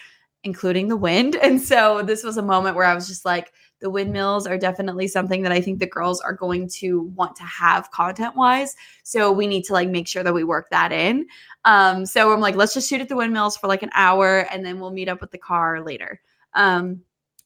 including 0.44 0.88
the 0.88 0.98
wind. 0.98 1.34
And 1.42 1.58
so 1.58 2.02
this 2.02 2.22
was 2.22 2.36
a 2.36 2.42
moment 2.42 2.76
where 2.76 2.84
I 2.84 2.94
was 2.94 3.08
just 3.08 3.24
like, 3.24 3.54
the 3.80 3.88
windmills 3.88 4.46
are 4.46 4.58
definitely 4.58 5.08
something 5.08 5.40
that 5.44 5.52
I 5.52 5.62
think 5.62 5.78
the 5.78 5.86
girls 5.86 6.20
are 6.20 6.34
going 6.34 6.68
to 6.80 7.04
want 7.16 7.36
to 7.36 7.42
have 7.44 7.90
content 7.90 8.36
wise. 8.36 8.76
So 9.02 9.32
we 9.32 9.46
need 9.46 9.64
to 9.64 9.72
like 9.72 9.88
make 9.88 10.08
sure 10.08 10.22
that 10.22 10.34
we 10.34 10.44
work 10.44 10.68
that 10.68 10.92
in. 10.92 11.26
Um, 11.64 12.04
so 12.04 12.30
I'm 12.34 12.40
like, 12.40 12.54
let's 12.54 12.74
just 12.74 12.86
shoot 12.86 13.00
at 13.00 13.08
the 13.08 13.16
windmills 13.16 13.56
for 13.56 13.66
like 13.66 13.82
an 13.82 13.92
hour 13.94 14.40
and 14.52 14.62
then 14.62 14.78
we'll 14.78 14.90
meet 14.90 15.08
up 15.08 15.22
with 15.22 15.30
the 15.30 15.38
car 15.38 15.82
later. 15.82 16.20
Um, 16.52 17.00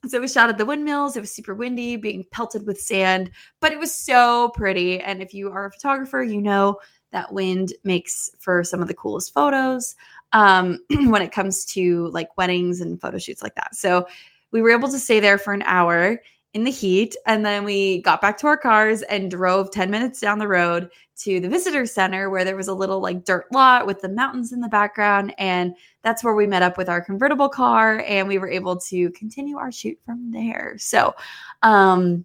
so 0.06 0.20
we 0.20 0.28
shot 0.28 0.48
at 0.48 0.58
the 0.58 0.66
windmills. 0.66 1.16
It 1.16 1.20
was 1.20 1.32
super 1.32 1.54
windy, 1.54 1.96
being 1.96 2.24
pelted 2.30 2.66
with 2.66 2.80
sand, 2.80 3.30
but 3.60 3.72
it 3.72 3.78
was 3.78 3.94
so 3.94 4.50
pretty. 4.50 5.00
And 5.00 5.22
if 5.22 5.32
you 5.32 5.50
are 5.50 5.66
a 5.66 5.70
photographer, 5.70 6.22
you 6.22 6.40
know 6.40 6.78
that 7.12 7.32
wind 7.32 7.74
makes 7.84 8.30
for 8.38 8.64
some 8.64 8.80
of 8.80 8.88
the 8.88 8.94
coolest 8.94 9.32
photos 9.32 9.94
um, 10.32 10.80
when 10.90 11.22
it 11.22 11.30
comes 11.30 11.64
to 11.66 12.08
like 12.08 12.36
weddings 12.36 12.80
and 12.80 13.00
photo 13.00 13.18
shoots 13.18 13.42
like 13.42 13.54
that. 13.54 13.74
So 13.74 14.06
we 14.50 14.60
were 14.60 14.70
able 14.70 14.88
to 14.88 14.98
stay 14.98 15.20
there 15.20 15.38
for 15.38 15.52
an 15.52 15.62
hour 15.62 16.20
in 16.54 16.64
the 16.64 16.70
heat. 16.70 17.16
And 17.26 17.44
then 17.46 17.64
we 17.64 18.02
got 18.02 18.20
back 18.20 18.36
to 18.38 18.46
our 18.46 18.56
cars 18.56 19.02
and 19.02 19.30
drove 19.30 19.70
10 19.70 19.90
minutes 19.90 20.20
down 20.20 20.38
the 20.38 20.48
road 20.48 20.90
to 21.18 21.40
the 21.40 21.48
visitor 21.48 21.86
center 21.86 22.28
where 22.28 22.44
there 22.44 22.56
was 22.56 22.68
a 22.68 22.74
little 22.74 23.00
like 23.00 23.24
dirt 23.24 23.46
lot 23.52 23.86
with 23.86 24.00
the 24.00 24.08
mountains 24.08 24.52
in 24.52 24.60
the 24.60 24.68
background. 24.68 25.34
And 25.38 25.74
that's 26.02 26.22
where 26.22 26.34
we 26.34 26.46
met 26.46 26.62
up 26.62 26.76
with 26.76 26.88
our 26.88 27.00
convertible 27.00 27.48
car 27.48 28.00
and 28.06 28.28
we 28.28 28.38
were 28.38 28.50
able 28.50 28.76
to 28.80 29.10
continue 29.12 29.56
our 29.56 29.72
shoot 29.72 29.98
from 30.04 30.30
there. 30.30 30.76
So, 30.78 31.14
um, 31.62 32.24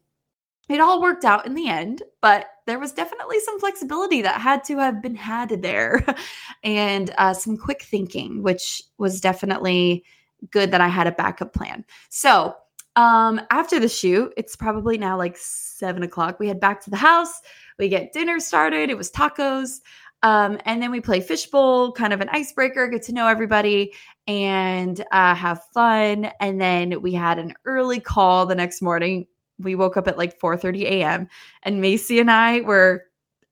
it 0.69 0.81
all 0.81 1.01
worked 1.01 1.23
out 1.23 1.45
in 1.45 1.53
the 1.53 1.69
end, 1.69 2.03
but 2.19 2.47
there 2.65 2.77
was 2.77 2.91
definitely 2.91 3.39
some 3.39 3.57
flexibility 3.57 4.21
that 4.21 4.41
had 4.41 4.65
to 4.65 4.77
have 4.77 5.01
been 5.01 5.15
had 5.15 5.61
there 5.61 6.05
and 6.63 7.13
uh, 7.17 7.33
some 7.33 7.57
quick 7.57 7.83
thinking, 7.83 8.43
which 8.43 8.83
was 8.97 9.21
definitely 9.21 10.03
good 10.51 10.71
that 10.71 10.81
I 10.81 10.89
had 10.89 11.07
a 11.07 11.13
backup 11.13 11.53
plan. 11.53 11.85
So, 12.09 12.53
um, 12.97 13.39
after 13.51 13.79
the 13.79 13.87
shoot, 13.87 14.33
it's 14.37 14.55
probably 14.55 14.97
now 14.97 15.17
like 15.17 15.37
seven 15.37 16.01
o'clock. 16.01 16.39
We 16.39 16.47
head 16.47 16.59
back 16.59 16.83
to 16.83 16.89
the 16.89 16.97
house. 16.97 17.41
We 17.77 17.89
get 17.89 18.11
dinner 18.11 18.39
started. 18.39 18.89
It 18.89 18.97
was 18.97 19.11
tacos. 19.11 19.81
Um, 20.23 20.59
and 20.65 20.81
then 20.81 20.89
we 20.89 20.99
play 20.99 21.21
fishbowl, 21.21 21.91
kind 21.91 22.11
of 22.11 22.21
an 22.21 22.29
icebreaker, 22.29 22.87
get 22.87 23.03
to 23.03 23.13
know 23.13 23.27
everybody 23.27 23.93
and 24.25 25.05
uh, 25.11 25.35
have 25.35 25.63
fun. 25.75 26.31
And 26.39 26.59
then 26.59 26.99
we 27.03 27.13
had 27.13 27.37
an 27.37 27.53
early 27.65 27.99
call 27.99 28.47
the 28.47 28.55
next 28.55 28.81
morning. 28.81 29.27
We 29.59 29.75
woke 29.75 29.95
up 29.95 30.07
at 30.07 30.17
like 30.17 30.39
4 30.39 30.57
30 30.57 30.87
a.m. 30.87 31.27
And 31.61 31.79
Macy 31.79 32.19
and 32.19 32.31
I 32.31 32.61
were 32.61 33.03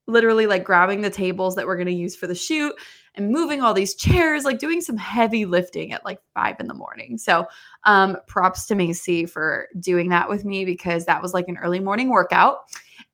literally 0.07 0.47
like 0.47 0.63
grabbing 0.63 1.01
the 1.01 1.11
tables 1.11 1.55
that 1.55 1.67
we're 1.67 1.77
going 1.77 1.85
to 1.85 1.93
use 1.93 2.15
for 2.15 2.25
the 2.25 2.33
shoot 2.33 2.73
and 3.15 3.29
moving 3.29 3.62
all 3.62 3.74
these 3.74 3.95
chairs, 3.95 4.43
like 4.43 4.60
doing 4.60 4.81
some 4.81 4.98
heavy 4.98 5.45
lifting 5.45 5.93
at 5.93 6.05
like 6.05 6.19
five 6.34 6.57
in 6.60 6.67
the 6.67 6.74
morning. 6.74 7.17
So, 7.17 7.48
um, 7.86 8.17
props 8.27 8.65
to 8.67 8.75
Macy 8.75 9.25
for 9.25 9.67
doing 9.79 10.10
that 10.10 10.29
with 10.29 10.45
me 10.45 10.65
because 10.65 11.05
that 11.05 11.22
was 11.22 11.34
like 11.34 11.48
an 11.48 11.57
early 11.57 11.79
morning 11.79 12.10
workout. 12.10 12.60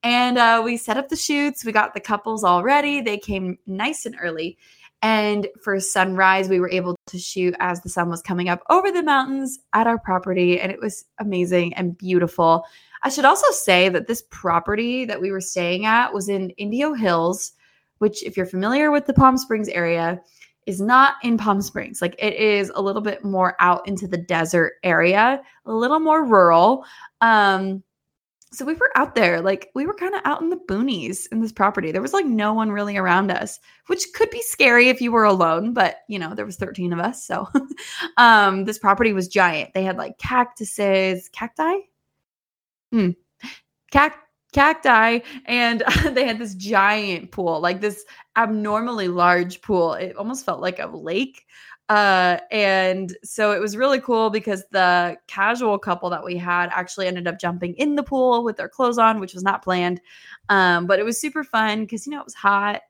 And 0.03 0.37
uh, 0.37 0.61
we 0.63 0.77
set 0.77 0.97
up 0.97 1.09
the 1.09 1.15
shoots. 1.15 1.63
We 1.63 1.71
got 1.71 1.93
the 1.93 1.99
couples 1.99 2.43
all 2.43 2.63
ready. 2.63 3.01
They 3.01 3.17
came 3.17 3.57
nice 3.67 4.05
and 4.05 4.15
early. 4.19 4.57
And 5.03 5.47
for 5.63 5.79
sunrise, 5.79 6.47
we 6.47 6.59
were 6.59 6.69
able 6.69 6.95
to 7.07 7.17
shoot 7.17 7.55
as 7.59 7.81
the 7.81 7.89
sun 7.89 8.09
was 8.09 8.21
coming 8.21 8.49
up 8.49 8.61
over 8.69 8.91
the 8.91 9.01
mountains 9.01 9.59
at 9.73 9.87
our 9.87 9.97
property. 9.97 10.59
And 10.59 10.71
it 10.71 10.79
was 10.79 11.05
amazing 11.19 11.73
and 11.73 11.97
beautiful. 11.97 12.65
I 13.03 13.09
should 13.09 13.25
also 13.25 13.51
say 13.51 13.89
that 13.89 14.07
this 14.07 14.23
property 14.29 15.05
that 15.05 15.19
we 15.19 15.31
were 15.31 15.41
staying 15.41 15.85
at 15.85 16.13
was 16.13 16.29
in 16.29 16.51
Indio 16.51 16.93
Hills, 16.93 17.53
which, 18.01 18.23
if 18.23 18.35
you're 18.35 18.47
familiar 18.47 18.89
with 18.89 19.05
the 19.05 19.13
Palm 19.13 19.37
Springs 19.37 19.69
area, 19.69 20.19
is 20.65 20.81
not 20.81 21.15
in 21.21 21.37
Palm 21.37 21.61
Springs. 21.61 22.01
Like 22.01 22.15
it 22.17 22.33
is 22.33 22.71
a 22.73 22.81
little 22.81 23.01
bit 23.01 23.23
more 23.23 23.55
out 23.59 23.87
into 23.87 24.07
the 24.07 24.17
desert 24.17 24.73
area, 24.83 25.39
a 25.65 25.71
little 25.71 25.99
more 25.99 26.25
rural. 26.25 26.83
Um, 27.21 27.83
so 28.51 28.65
we 28.65 28.73
were 28.73 28.91
out 28.95 29.13
there, 29.13 29.39
like 29.39 29.69
we 29.75 29.85
were 29.85 29.93
kind 29.93 30.15
of 30.15 30.21
out 30.25 30.41
in 30.41 30.49
the 30.49 30.59
boonies 30.67 31.27
in 31.31 31.41
this 31.41 31.51
property. 31.51 31.91
There 31.91 32.01
was 32.01 32.11
like 32.11 32.25
no 32.25 32.53
one 32.53 32.71
really 32.71 32.97
around 32.97 33.29
us, 33.29 33.59
which 33.85 34.07
could 34.15 34.31
be 34.31 34.41
scary 34.41 34.89
if 34.89 34.99
you 34.99 35.11
were 35.11 35.23
alone, 35.23 35.73
but 35.73 35.97
you 36.09 36.17
know, 36.17 36.33
there 36.33 36.45
was 36.45 36.57
13 36.57 36.91
of 36.91 36.99
us. 36.99 37.23
So 37.23 37.47
um 38.17 38.65
this 38.65 38.79
property 38.79 39.13
was 39.13 39.27
giant. 39.27 39.75
They 39.75 39.83
had 39.83 39.97
like 39.97 40.17
cactuses, 40.17 41.29
cacti? 41.29 41.75
Hmm. 42.91 43.11
Cact 43.91 44.17
cacti 44.51 45.19
and 45.45 45.83
they 46.11 46.25
had 46.25 46.39
this 46.39 46.55
giant 46.55 47.31
pool 47.31 47.59
like 47.59 47.81
this 47.81 48.05
abnormally 48.35 49.07
large 49.07 49.61
pool. 49.61 49.93
It 49.93 50.15
almost 50.15 50.45
felt 50.45 50.61
like 50.61 50.79
a 50.79 50.87
lake 50.87 51.45
uh, 51.91 52.39
and 52.51 53.17
so 53.21 53.51
it 53.51 53.59
was 53.59 53.75
really 53.75 53.99
cool 53.99 54.29
because 54.29 54.63
the 54.71 55.17
casual 55.27 55.77
couple 55.77 56.09
that 56.09 56.23
we 56.23 56.37
had 56.37 56.69
actually 56.71 57.05
ended 57.05 57.27
up 57.27 57.37
jumping 57.37 57.73
in 57.75 57.95
the 57.95 58.03
pool 58.03 58.45
with 58.45 58.55
their 58.55 58.69
clothes 58.69 58.97
on 58.97 59.19
which 59.19 59.33
was 59.33 59.43
not 59.43 59.61
planned 59.61 59.99
um, 60.47 60.87
but 60.87 60.99
it 60.99 61.03
was 61.03 61.19
super 61.19 61.43
fun 61.43 61.81
because 61.81 62.07
you 62.07 62.13
know 62.13 62.21
it 62.21 62.25
was 62.25 62.33
hot 62.33 62.81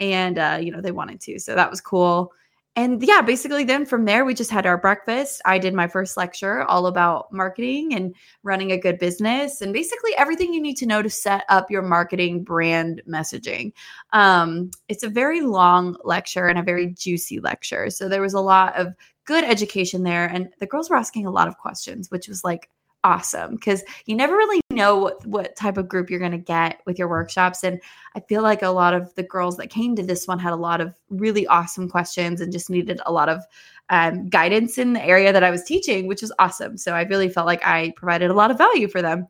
and 0.00 0.38
uh, 0.38 0.58
you 0.58 0.72
know 0.72 0.80
they 0.80 0.92
wanted 0.92 1.20
to 1.20 1.38
so 1.38 1.54
that 1.54 1.68
was 1.68 1.82
cool 1.82 2.32
and 2.78 3.02
yeah, 3.02 3.22
basically, 3.22 3.64
then 3.64 3.84
from 3.84 4.04
there, 4.04 4.24
we 4.24 4.34
just 4.34 4.52
had 4.52 4.64
our 4.64 4.78
breakfast. 4.78 5.42
I 5.44 5.58
did 5.58 5.74
my 5.74 5.88
first 5.88 6.16
lecture 6.16 6.62
all 6.62 6.86
about 6.86 7.32
marketing 7.32 7.92
and 7.92 8.14
running 8.44 8.70
a 8.70 8.78
good 8.78 9.00
business, 9.00 9.60
and 9.60 9.72
basically 9.72 10.14
everything 10.16 10.54
you 10.54 10.60
need 10.60 10.76
to 10.76 10.86
know 10.86 11.02
to 11.02 11.10
set 11.10 11.44
up 11.48 11.72
your 11.72 11.82
marketing 11.82 12.44
brand 12.44 13.02
messaging. 13.08 13.72
Um, 14.12 14.70
it's 14.86 15.02
a 15.02 15.08
very 15.08 15.40
long 15.40 15.96
lecture 16.04 16.46
and 16.46 16.56
a 16.56 16.62
very 16.62 16.86
juicy 16.86 17.40
lecture. 17.40 17.90
So 17.90 18.08
there 18.08 18.22
was 18.22 18.34
a 18.34 18.40
lot 18.40 18.76
of 18.76 18.94
good 19.24 19.42
education 19.42 20.04
there, 20.04 20.26
and 20.26 20.48
the 20.60 20.66
girls 20.66 20.88
were 20.88 20.94
asking 20.94 21.26
a 21.26 21.32
lot 21.32 21.48
of 21.48 21.58
questions, 21.58 22.12
which 22.12 22.28
was 22.28 22.44
like 22.44 22.70
awesome 23.04 23.54
because 23.54 23.82
you 24.06 24.16
never 24.16 24.34
really 24.34 24.60
know 24.70 24.96
what, 24.98 25.26
what 25.26 25.56
type 25.56 25.76
of 25.76 25.88
group 25.88 26.10
you're 26.10 26.18
going 26.18 26.32
to 26.32 26.38
get 26.38 26.80
with 26.86 26.98
your 26.98 27.08
workshops. 27.08 27.64
And 27.64 27.80
I 28.14 28.20
feel 28.20 28.42
like 28.42 28.62
a 28.62 28.68
lot 28.68 28.94
of 28.94 29.14
the 29.14 29.22
girls 29.22 29.56
that 29.56 29.70
came 29.70 29.94
to 29.96 30.02
this 30.02 30.26
one 30.26 30.38
had 30.38 30.52
a 30.52 30.56
lot 30.56 30.80
of 30.80 30.94
really 31.10 31.46
awesome 31.46 31.88
questions 31.88 32.40
and 32.40 32.52
just 32.52 32.70
needed 32.70 33.00
a 33.06 33.12
lot 33.12 33.28
of 33.28 33.42
um, 33.90 34.28
guidance 34.28 34.78
in 34.78 34.92
the 34.92 35.04
area 35.04 35.32
that 35.32 35.44
I 35.44 35.50
was 35.50 35.64
teaching, 35.64 36.06
which 36.06 36.22
was 36.22 36.32
awesome. 36.38 36.76
So 36.76 36.92
I 36.92 37.02
really 37.02 37.28
felt 37.28 37.46
like 37.46 37.64
I 37.66 37.92
provided 37.96 38.30
a 38.30 38.34
lot 38.34 38.50
of 38.50 38.58
value 38.58 38.88
for 38.88 39.02
them. 39.02 39.28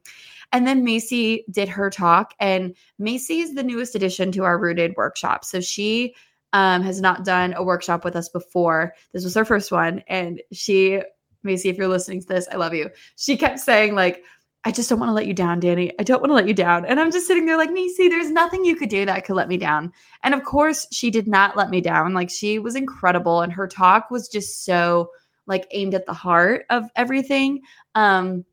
And 0.52 0.66
then 0.66 0.82
Macy 0.82 1.44
did 1.50 1.68
her 1.68 1.90
talk, 1.90 2.32
and 2.40 2.74
Macy 2.98 3.40
is 3.40 3.54
the 3.54 3.62
newest 3.62 3.94
addition 3.94 4.32
to 4.32 4.44
our 4.44 4.58
Rooted 4.58 4.94
workshop. 4.96 5.44
So 5.44 5.60
she 5.60 6.14
um, 6.54 6.82
has 6.82 7.02
not 7.02 7.26
done 7.26 7.52
a 7.54 7.62
workshop 7.62 8.02
with 8.02 8.16
us 8.16 8.30
before. 8.30 8.94
This 9.12 9.24
was 9.24 9.34
her 9.34 9.44
first 9.44 9.70
one, 9.70 10.02
and 10.08 10.40
she 10.52 11.02
Macy, 11.42 11.68
if 11.68 11.76
you're 11.76 11.88
listening 11.88 12.20
to 12.20 12.26
this, 12.26 12.48
I 12.50 12.56
love 12.56 12.74
you. 12.74 12.90
She 13.16 13.36
kept 13.36 13.60
saying, 13.60 13.94
like, 13.94 14.22
I 14.64 14.72
just 14.72 14.90
don't 14.90 14.98
want 14.98 15.10
to 15.10 15.14
let 15.14 15.26
you 15.26 15.34
down, 15.34 15.60
Danny. 15.60 15.92
I 15.98 16.02
don't 16.02 16.20
want 16.20 16.30
to 16.30 16.34
let 16.34 16.48
you 16.48 16.54
down. 16.54 16.84
And 16.84 16.98
I'm 16.98 17.12
just 17.12 17.26
sitting 17.26 17.46
there 17.46 17.56
like, 17.56 17.70
Macy, 17.70 18.08
there's 18.08 18.30
nothing 18.30 18.64
you 18.64 18.76
could 18.76 18.88
do 18.88 19.06
that 19.06 19.24
could 19.24 19.36
let 19.36 19.48
me 19.48 19.56
down. 19.56 19.92
And 20.24 20.34
of 20.34 20.42
course, 20.44 20.86
she 20.90 21.10
did 21.10 21.28
not 21.28 21.56
let 21.56 21.70
me 21.70 21.80
down. 21.80 22.12
Like 22.12 22.28
she 22.28 22.58
was 22.58 22.74
incredible 22.74 23.40
and 23.40 23.52
her 23.52 23.68
talk 23.68 24.10
was 24.10 24.28
just 24.28 24.64
so 24.64 25.10
like 25.46 25.66
aimed 25.70 25.94
at 25.94 26.06
the 26.06 26.12
heart 26.12 26.66
of 26.70 26.90
everything. 26.96 27.62
Um 27.94 28.44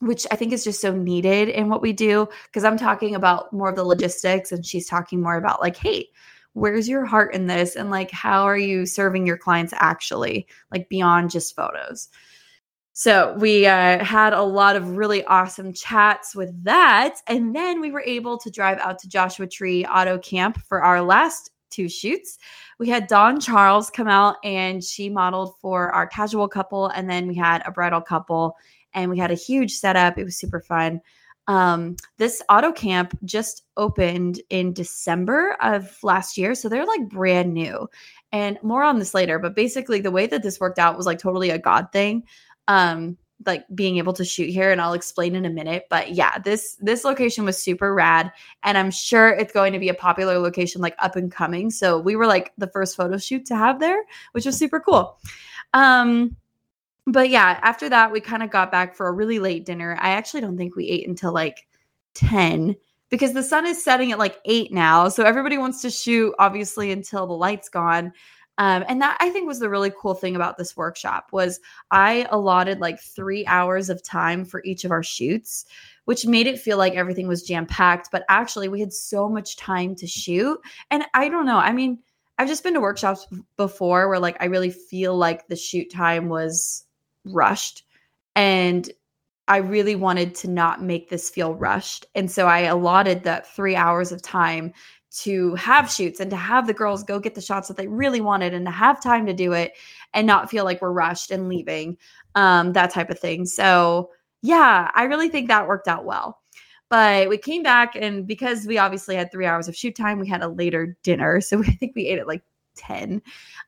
which 0.00 0.26
I 0.30 0.36
think 0.36 0.52
is 0.52 0.64
just 0.64 0.80
so 0.80 0.94
needed 0.94 1.48
in 1.48 1.70
what 1.70 1.80
we 1.80 1.92
do 1.94 2.28
because 2.46 2.64
I'm 2.64 2.76
talking 2.76 3.14
about 3.14 3.52
more 3.52 3.70
of 3.70 3.76
the 3.76 3.84
logistics 3.84 4.52
and 4.52 4.66
she's 4.66 4.86
talking 4.86 5.22
more 5.22 5.36
about 5.36 5.62
like, 5.62 5.76
hey, 5.76 6.08
where's 6.54 6.88
your 6.88 7.04
heart 7.04 7.34
in 7.34 7.46
this 7.46 7.76
and 7.76 7.90
like 7.90 8.10
how 8.10 8.44
are 8.44 8.58
you 8.58 8.86
serving 8.86 9.26
your 9.26 9.38
clients 9.38 9.74
actually 9.76 10.46
like 10.72 10.88
beyond 10.88 11.30
just 11.30 11.54
photos 11.54 12.08
so 12.96 13.34
we 13.40 13.66
uh, 13.66 14.04
had 14.04 14.32
a 14.32 14.42
lot 14.42 14.76
of 14.76 14.96
really 14.96 15.24
awesome 15.24 15.72
chats 15.72 16.36
with 16.36 16.62
that. 16.62 17.16
And 17.26 17.54
then 17.54 17.80
we 17.80 17.90
were 17.90 18.04
able 18.06 18.38
to 18.38 18.52
drive 18.52 18.78
out 18.78 19.00
to 19.00 19.08
Joshua 19.08 19.48
Tree 19.48 19.84
Auto 19.84 20.16
Camp 20.18 20.62
for 20.68 20.80
our 20.80 21.02
last 21.02 21.50
two 21.70 21.88
shoots. 21.88 22.38
We 22.78 22.88
had 22.88 23.08
Dawn 23.08 23.40
Charles 23.40 23.90
come 23.90 24.06
out 24.06 24.36
and 24.44 24.82
she 24.82 25.10
modeled 25.10 25.54
for 25.60 25.90
our 25.90 26.06
casual 26.06 26.46
couple. 26.46 26.86
And 26.86 27.10
then 27.10 27.26
we 27.26 27.34
had 27.34 27.62
a 27.66 27.72
bridal 27.72 28.00
couple 28.00 28.56
and 28.92 29.10
we 29.10 29.18
had 29.18 29.32
a 29.32 29.34
huge 29.34 29.72
setup. 29.72 30.16
It 30.16 30.24
was 30.24 30.36
super 30.36 30.60
fun. 30.60 31.00
Um, 31.46 31.96
this 32.18 32.42
auto 32.48 32.72
camp 32.72 33.18
just 33.24 33.64
opened 33.76 34.40
in 34.48 34.72
December 34.72 35.56
of 35.60 35.96
last 36.02 36.38
year. 36.38 36.54
So 36.54 36.68
they're 36.68 36.86
like 36.86 37.08
brand 37.08 37.52
new. 37.52 37.88
And 38.32 38.58
more 38.62 38.82
on 38.82 38.98
this 38.98 39.14
later. 39.14 39.38
But 39.38 39.54
basically, 39.54 40.00
the 40.00 40.10
way 40.10 40.26
that 40.26 40.42
this 40.42 40.58
worked 40.58 40.78
out 40.78 40.96
was 40.96 41.06
like 41.06 41.18
totally 41.18 41.50
a 41.50 41.58
God 41.58 41.88
thing 41.92 42.24
um 42.68 43.16
like 43.46 43.64
being 43.74 43.98
able 43.98 44.12
to 44.12 44.24
shoot 44.24 44.48
here 44.48 44.70
and 44.70 44.80
I'll 44.80 44.94
explain 44.94 45.34
in 45.34 45.44
a 45.44 45.50
minute 45.50 45.86
but 45.90 46.12
yeah 46.12 46.38
this 46.38 46.76
this 46.80 47.04
location 47.04 47.44
was 47.44 47.62
super 47.62 47.94
rad 47.94 48.32
and 48.62 48.78
I'm 48.78 48.90
sure 48.90 49.30
it's 49.30 49.52
going 49.52 49.72
to 49.72 49.78
be 49.78 49.88
a 49.88 49.94
popular 49.94 50.38
location 50.38 50.80
like 50.80 50.94
up 50.98 51.16
and 51.16 51.30
coming 51.30 51.70
so 51.70 51.98
we 51.98 52.16
were 52.16 52.26
like 52.26 52.52
the 52.58 52.68
first 52.68 52.96
photo 52.96 53.18
shoot 53.18 53.44
to 53.46 53.56
have 53.56 53.80
there 53.80 54.02
which 54.32 54.46
was 54.46 54.56
super 54.56 54.80
cool 54.80 55.18
um 55.74 56.36
but 57.06 57.28
yeah 57.28 57.58
after 57.62 57.88
that 57.88 58.10
we 58.10 58.20
kind 58.20 58.42
of 58.42 58.50
got 58.50 58.72
back 58.72 58.94
for 58.94 59.06
a 59.06 59.12
really 59.12 59.38
late 59.38 59.64
dinner 59.64 59.96
I 60.00 60.10
actually 60.10 60.40
don't 60.40 60.56
think 60.56 60.76
we 60.76 60.88
ate 60.88 61.08
until 61.08 61.32
like 61.32 61.66
10 62.14 62.76
because 63.10 63.32
the 63.32 63.42
sun 63.42 63.66
is 63.66 63.82
setting 63.82 64.12
at 64.12 64.18
like 64.18 64.38
8 64.44 64.72
now 64.72 65.08
so 65.08 65.24
everybody 65.24 65.58
wants 65.58 65.82
to 65.82 65.90
shoot 65.90 66.34
obviously 66.38 66.90
until 66.90 67.26
the 67.26 67.34
lights 67.34 67.68
gone 67.68 68.12
um, 68.58 68.84
and 68.86 69.02
that 69.02 69.16
I 69.20 69.30
think 69.30 69.46
was 69.46 69.58
the 69.58 69.68
really 69.68 69.92
cool 69.98 70.14
thing 70.14 70.36
about 70.36 70.56
this 70.56 70.76
workshop 70.76 71.28
was 71.32 71.58
I 71.90 72.26
allotted 72.30 72.78
like 72.78 73.00
three 73.00 73.44
hours 73.46 73.90
of 73.90 74.02
time 74.02 74.44
for 74.44 74.62
each 74.64 74.84
of 74.84 74.92
our 74.92 75.02
shoots, 75.02 75.64
which 76.04 76.26
made 76.26 76.46
it 76.46 76.60
feel 76.60 76.78
like 76.78 76.94
everything 76.94 77.26
was 77.26 77.42
jam 77.42 77.66
packed. 77.66 78.10
But 78.12 78.24
actually, 78.28 78.68
we 78.68 78.80
had 78.80 78.92
so 78.92 79.28
much 79.28 79.56
time 79.56 79.96
to 79.96 80.06
shoot. 80.06 80.60
And 80.90 81.04
I 81.14 81.28
don't 81.28 81.46
know. 81.46 81.58
I 81.58 81.72
mean, 81.72 81.98
I've 82.38 82.48
just 82.48 82.62
been 82.62 82.74
to 82.74 82.80
workshops 82.80 83.26
before 83.56 84.08
where 84.08 84.20
like 84.20 84.36
I 84.40 84.46
really 84.46 84.70
feel 84.70 85.16
like 85.16 85.48
the 85.48 85.56
shoot 85.56 85.90
time 85.90 86.28
was 86.28 86.84
rushed, 87.24 87.84
and 88.36 88.90
I 89.48 89.58
really 89.58 89.94
wanted 89.94 90.34
to 90.36 90.50
not 90.50 90.82
make 90.82 91.10
this 91.10 91.28
feel 91.28 91.54
rushed. 91.54 92.06
And 92.14 92.30
so 92.30 92.46
I 92.46 92.60
allotted 92.60 93.24
that 93.24 93.46
three 93.54 93.76
hours 93.76 94.10
of 94.10 94.22
time 94.22 94.72
to 95.18 95.54
have 95.54 95.90
shoots 95.90 96.18
and 96.18 96.30
to 96.30 96.36
have 96.36 96.66
the 96.66 96.72
girls 96.72 97.04
go 97.04 97.20
get 97.20 97.34
the 97.34 97.40
shots 97.40 97.68
that 97.68 97.76
they 97.76 97.86
really 97.86 98.20
wanted 98.20 98.54
and 98.54 98.64
to 98.66 98.72
have 98.72 99.02
time 99.02 99.26
to 99.26 99.32
do 99.32 99.52
it 99.52 99.72
and 100.14 100.26
not 100.26 100.50
feel 100.50 100.64
like 100.64 100.80
we're 100.80 100.90
rushed 100.92 101.30
and 101.30 101.48
leaving 101.48 101.96
um, 102.34 102.72
that 102.72 102.90
type 102.90 103.10
of 103.10 103.18
thing. 103.18 103.44
So 103.46 104.10
yeah 104.44 104.90
i 104.94 105.04
really 105.04 105.30
think 105.30 105.48
that 105.48 105.66
worked 105.66 105.88
out 105.88 106.04
well. 106.04 106.38
But 106.90 107.30
we 107.30 107.38
came 107.38 107.62
back 107.62 107.96
and 107.96 108.26
because 108.26 108.66
we 108.66 108.76
obviously 108.76 109.16
had 109.16 109.32
three 109.32 109.46
hours 109.46 109.68
of 109.68 109.74
shoot 109.74 109.96
time 109.96 110.20
we 110.20 110.28
had 110.28 110.42
a 110.42 110.48
later 110.48 110.96
dinner. 111.02 111.40
So 111.40 111.60
i 111.66 111.72
think 111.72 111.96
we 111.96 112.06
ate 112.06 112.18
at 112.18 112.28
like 112.28 112.42
10 112.76 113.22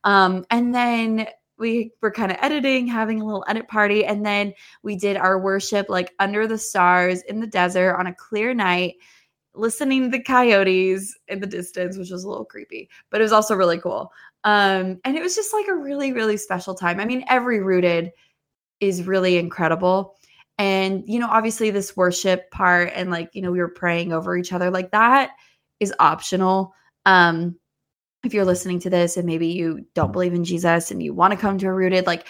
um, 0.05 0.45
and 0.51 0.75
then 0.75 1.27
we 1.59 1.93
were 2.03 2.11
kind 2.11 2.31
of 2.31 2.39
editing, 2.41 2.87
having 2.87 3.21
a 3.21 3.25
little 3.25 3.45
edit 3.49 3.69
party, 3.69 4.05
and 4.05 4.25
then 4.25 4.53
we 4.83 4.97
did 4.97 5.17
our 5.17 5.39
worship 5.39 5.89
like 5.89 6.13
under 6.19 6.47
the 6.47 6.59
stars 6.59 7.23
in 7.23 7.41
the 7.41 7.47
desert 7.47 7.97
on 7.97 8.07
a 8.07 8.15
clear 8.15 8.55
night 8.55 8.95
listening 9.57 10.03
to 10.03 10.09
the 10.09 10.23
coyotes 10.23 11.17
in 11.29 11.41
the 11.41 11.47
distance, 11.47 11.97
which 11.97 12.11
was 12.11 12.25
a 12.25 12.29
little 12.29 12.45
creepy, 12.45 12.89
but 13.11 13.21
it 13.21 13.25
was 13.25 13.33
also 13.33 13.55
really 13.55 13.79
cool. 13.79 14.13
Um, 14.45 15.01
and 15.05 15.17
it 15.17 15.23
was 15.23 15.35
just 15.35 15.53
like 15.53 15.67
a 15.69 15.75
really, 15.75 16.13
really 16.13 16.37
special 16.37 16.75
time. 16.75 17.01
I 17.01 17.05
mean, 17.05 17.25
every 17.29 17.61
rooted 17.61 18.13
is 18.81 19.07
really 19.07 19.39
incredible. 19.39 20.15
And, 20.59 21.05
you 21.07 21.19
know, 21.19 21.29
obviously 21.29 21.71
this 21.71 21.97
worship 21.97 22.51
part 22.51 22.93
and 22.95 23.11
like, 23.11 23.31
you 23.35 23.43
know, 23.43 23.51
we 23.51 23.59
were 23.59 23.69
praying 23.69 24.13
over 24.13 24.37
each 24.37 24.53
other, 24.53 24.71
like 24.71 24.91
that 24.93 25.31
is 25.81 25.93
optional. 25.99 26.73
Um, 27.05 27.57
if 28.27 28.35
you're 28.35 28.45
listening 28.45 28.81
to 28.81 28.91
this 28.91 29.17
and 29.17 29.27
maybe 29.27 29.47
you 29.47 29.87
don't 29.95 30.13
believe 30.13 30.35
in 30.35 30.45
Jesus 30.45 30.91
and 30.91 31.03
you 31.03 31.15
want 31.15 31.33
to 31.33 31.39
come 31.39 31.59
to 31.59 31.67
a 31.67 31.73
rooted, 31.73 32.07
like 32.07 32.27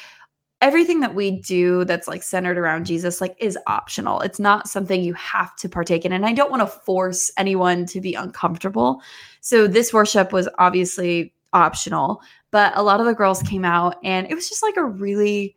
everything 0.61 1.01
that 1.01 1.15
we 1.15 1.41
do 1.43 1.85
that's 1.85 2.09
like 2.09 2.23
centered 2.23 2.57
around 2.57 2.87
Jesus 2.87 3.21
like 3.21 3.37
is 3.39 3.59
optional. 3.67 4.21
It's 4.21 4.39
not 4.39 4.69
something 4.69 5.03
you 5.03 5.15
have 5.15 5.55
to 5.57 5.69
partake 5.69 6.05
in 6.05 6.13
and 6.13 6.25
I 6.25 6.33
don't 6.33 6.51
want 6.51 6.63
to 6.63 6.67
force 6.67 7.31
anyone 7.37 7.87
to 7.87 8.01
be 8.01 8.15
uncomfortable. 8.15 9.03
So 9.41 9.67
this 9.67 9.93
worship 9.93 10.33
was 10.33 10.49
obviously 10.59 11.35
optional, 11.53 12.23
but 12.51 12.73
a 12.77 12.83
lot 12.83 13.01
of 13.01 13.07
the 13.07 13.15
girls 13.15 13.43
came 13.43 13.65
out 13.65 13.97
and 14.03 14.27
it 14.31 14.35
was 14.35 14.49
just 14.49 14.63
like 14.63 14.77
a 14.77 14.85
really 14.85 15.57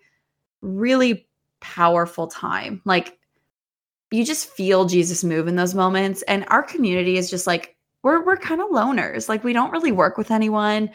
really 0.62 1.28
powerful 1.62 2.28
time. 2.28 2.82
Like 2.86 3.18
you 4.12 4.26
just 4.26 4.50
feel 4.50 4.86
Jesus 4.86 5.24
move 5.24 5.48
in 5.48 5.56
those 5.56 5.76
moments 5.76 6.22
and 6.24 6.46
our 6.50 6.64
community 6.64 7.18
is 7.18 7.30
just 7.30 7.48
like 7.48 7.76
we're 8.04 8.24
we're 8.24 8.38
kind 8.38 8.62
of 8.62 8.70
loners. 8.70 9.30
Like 9.30 9.44
we 9.44 9.54
don't 9.54 9.72
really 9.72 9.92
work 9.92 10.18
with 10.18 10.32
anyone. 10.32 10.90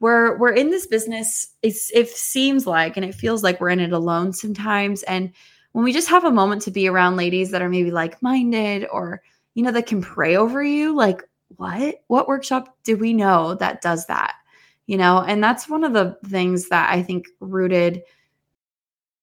We're 0.00 0.36
we're 0.38 0.52
in 0.52 0.70
this 0.70 0.86
business 0.86 1.48
it's, 1.62 1.90
it 1.94 2.08
seems 2.08 2.66
like 2.66 2.96
and 2.96 3.06
it 3.06 3.14
feels 3.14 3.42
like 3.42 3.60
we're 3.60 3.68
in 3.68 3.80
it 3.80 3.92
alone 3.92 4.32
sometimes 4.32 5.04
and 5.04 5.32
when 5.72 5.84
we 5.84 5.92
just 5.92 6.08
have 6.08 6.24
a 6.24 6.30
moment 6.30 6.60
to 6.62 6.70
be 6.72 6.88
around 6.88 7.16
ladies 7.16 7.50
that 7.52 7.62
are 7.62 7.68
maybe 7.68 7.92
like-minded 7.92 8.86
or 8.90 9.22
you 9.54 9.62
know 9.62 9.70
that 9.70 9.86
can 9.86 10.02
pray 10.02 10.36
over 10.36 10.62
you 10.62 10.94
like 10.94 11.22
what? 11.56 12.02
What 12.08 12.26
workshop 12.26 12.76
do 12.82 12.96
we 12.96 13.12
know 13.12 13.54
that 13.54 13.80
does 13.80 14.06
that? 14.06 14.34
You 14.86 14.96
know 14.96 15.20
and 15.20 15.42
that's 15.42 15.68
one 15.68 15.84
of 15.84 15.92
the 15.92 16.18
things 16.26 16.68
that 16.68 16.90
i 16.92 17.00
think 17.00 17.28
rooted 17.38 18.02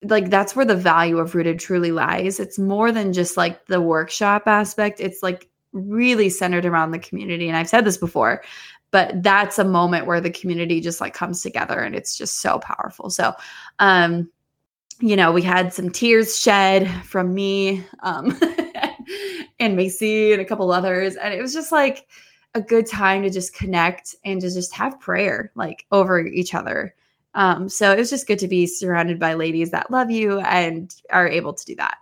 like 0.04 0.30
that's 0.30 0.56
where 0.56 0.66
the 0.66 0.76
value 0.76 1.18
of 1.18 1.36
rooted 1.36 1.60
truly 1.60 1.92
lies. 1.92 2.40
It's 2.40 2.58
more 2.58 2.92
than 2.94 3.12
just 3.12 3.36
like 3.36 3.66
the 3.66 3.82
workshop 3.82 4.44
aspect 4.46 5.02
it's 5.02 5.22
like 5.22 5.50
really 5.72 6.30
centered 6.30 6.66
around 6.66 6.92
the 6.92 7.00
community 7.00 7.48
and 7.48 7.58
i've 7.58 7.70
said 7.70 7.86
this 7.86 7.98
before 7.98 8.42
but 8.92 9.22
that's 9.22 9.60
a 9.60 9.64
moment 9.64 10.06
where 10.06 10.22
the 10.22 10.32
community 10.32 10.82
just 10.82 11.02
like 11.02 11.14
comes 11.14 11.42
together 11.42 11.80
and 11.80 11.96
it's 11.96 12.18
just 12.18 12.42
so 12.42 12.60
powerful. 12.60 13.10
So 13.10 13.34
um 13.80 14.30
you 15.02 15.16
know 15.16 15.32
we 15.32 15.42
had 15.42 15.74
some 15.74 15.90
tears 15.90 16.40
shed 16.40 16.90
from 17.06 17.34
me 17.34 17.84
um 18.04 18.38
and 19.60 19.76
macy 19.76 20.34
and 20.34 20.42
a 20.42 20.46
couple 20.46 20.72
others 20.72 21.16
and 21.16 21.34
it 21.34 21.42
was 21.42 21.54
just 21.54 21.72
like 21.72 22.08
a 22.56 22.62
good 22.62 22.86
time 22.86 23.22
to 23.22 23.30
just 23.30 23.54
connect 23.54 24.16
and 24.26 24.42
to 24.42 24.52
just 24.52 24.74
have 24.74 25.00
prayer 25.00 25.52
like 25.56 25.86
over 25.92 26.26
each 26.26 26.54
other. 26.54 26.96
Um 27.36 27.70
so 27.70 27.92
it 27.92 28.00
was 28.00 28.10
just 28.10 28.28
good 28.28 28.40
to 28.40 28.48
be 28.48 28.66
surrounded 28.66 29.20
by 29.20 29.36
ladies 29.36 29.72
that 29.72 29.92
love 29.92 30.10
you 30.10 30.40
and 30.40 30.94
are 31.12 31.28
able 31.28 31.54
to 31.54 31.66
do 31.66 31.76
that 31.76 31.98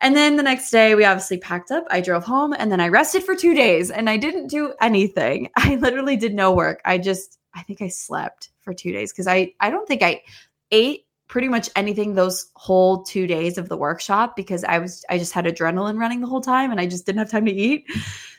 and 0.00 0.14
then 0.14 0.36
the 0.36 0.42
next 0.42 0.70
day, 0.70 0.94
we 0.94 1.04
obviously 1.04 1.38
packed 1.38 1.70
up. 1.70 1.86
I 1.90 2.00
drove 2.00 2.24
home 2.24 2.52
and 2.52 2.70
then 2.70 2.80
I 2.80 2.88
rested 2.88 3.24
for 3.24 3.34
two 3.34 3.54
days 3.54 3.90
and 3.90 4.10
I 4.10 4.16
didn't 4.16 4.48
do 4.48 4.74
anything. 4.80 5.50
I 5.56 5.76
literally 5.76 6.16
did 6.16 6.34
no 6.34 6.52
work. 6.52 6.80
I 6.84 6.98
just, 6.98 7.38
I 7.54 7.62
think 7.62 7.80
I 7.80 7.88
slept 7.88 8.50
for 8.60 8.74
two 8.74 8.92
days 8.92 9.12
because 9.12 9.26
I, 9.26 9.54
I 9.60 9.70
don't 9.70 9.88
think 9.88 10.02
I 10.02 10.22
ate 10.70 11.06
pretty 11.28 11.48
much 11.48 11.70
anything 11.74 12.14
those 12.14 12.50
whole 12.54 13.02
two 13.02 13.26
days 13.26 13.58
of 13.58 13.68
the 13.68 13.76
workshop 13.76 14.36
because 14.36 14.62
I 14.64 14.78
was, 14.78 15.04
I 15.08 15.18
just 15.18 15.32
had 15.32 15.46
adrenaline 15.46 15.98
running 15.98 16.20
the 16.20 16.26
whole 16.26 16.40
time 16.40 16.70
and 16.70 16.78
I 16.78 16.86
just 16.86 17.06
didn't 17.06 17.18
have 17.18 17.30
time 17.30 17.46
to 17.46 17.52
eat. 17.52 17.86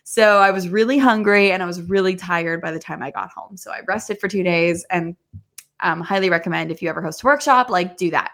So 0.04 0.38
I 0.38 0.52
was 0.52 0.70
really 0.70 0.98
hungry 0.98 1.52
and 1.52 1.62
I 1.62 1.66
was 1.66 1.82
really 1.82 2.16
tired 2.16 2.62
by 2.62 2.72
the 2.72 2.80
time 2.80 3.04
I 3.04 3.12
got 3.12 3.30
home. 3.32 3.58
So 3.58 3.72
I 3.72 3.82
rested 3.88 4.20
for 4.20 4.30
two 4.30 4.44
days 4.44 4.86
and 4.90 5.18
um, 5.82 6.02
highly 6.02 6.30
recommend 6.30 6.72
if 6.72 6.82
you 6.82 6.90
ever 6.90 7.02
host 7.02 7.24
a 7.24 7.26
workshop, 7.26 7.70
like 7.70 7.98
do 7.98 8.12
that. 8.12 8.32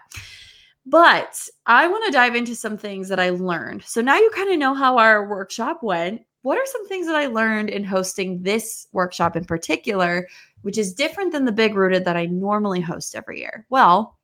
But 0.86 1.48
I 1.66 1.86
want 1.86 2.04
to 2.06 2.12
dive 2.12 2.34
into 2.34 2.54
some 2.54 2.76
things 2.76 3.08
that 3.08 3.20
I 3.20 3.30
learned. 3.30 3.84
So 3.84 4.00
now 4.00 4.16
you 4.16 4.30
kind 4.34 4.52
of 4.52 4.58
know 4.58 4.74
how 4.74 4.98
our 4.98 5.28
workshop 5.28 5.82
went. 5.82 6.22
What 6.42 6.58
are 6.58 6.66
some 6.66 6.86
things 6.86 7.06
that 7.06 7.16
I 7.16 7.26
learned 7.26 7.70
in 7.70 7.84
hosting 7.84 8.42
this 8.42 8.86
workshop 8.92 9.34
in 9.34 9.46
particular, 9.46 10.28
which 10.60 10.76
is 10.76 10.92
different 10.92 11.32
than 11.32 11.46
the 11.46 11.52
big 11.52 11.74
rooted 11.74 12.04
that 12.04 12.18
I 12.18 12.26
normally 12.26 12.82
host 12.82 13.14
every 13.14 13.40
year? 13.40 13.64
Well, 13.70 14.18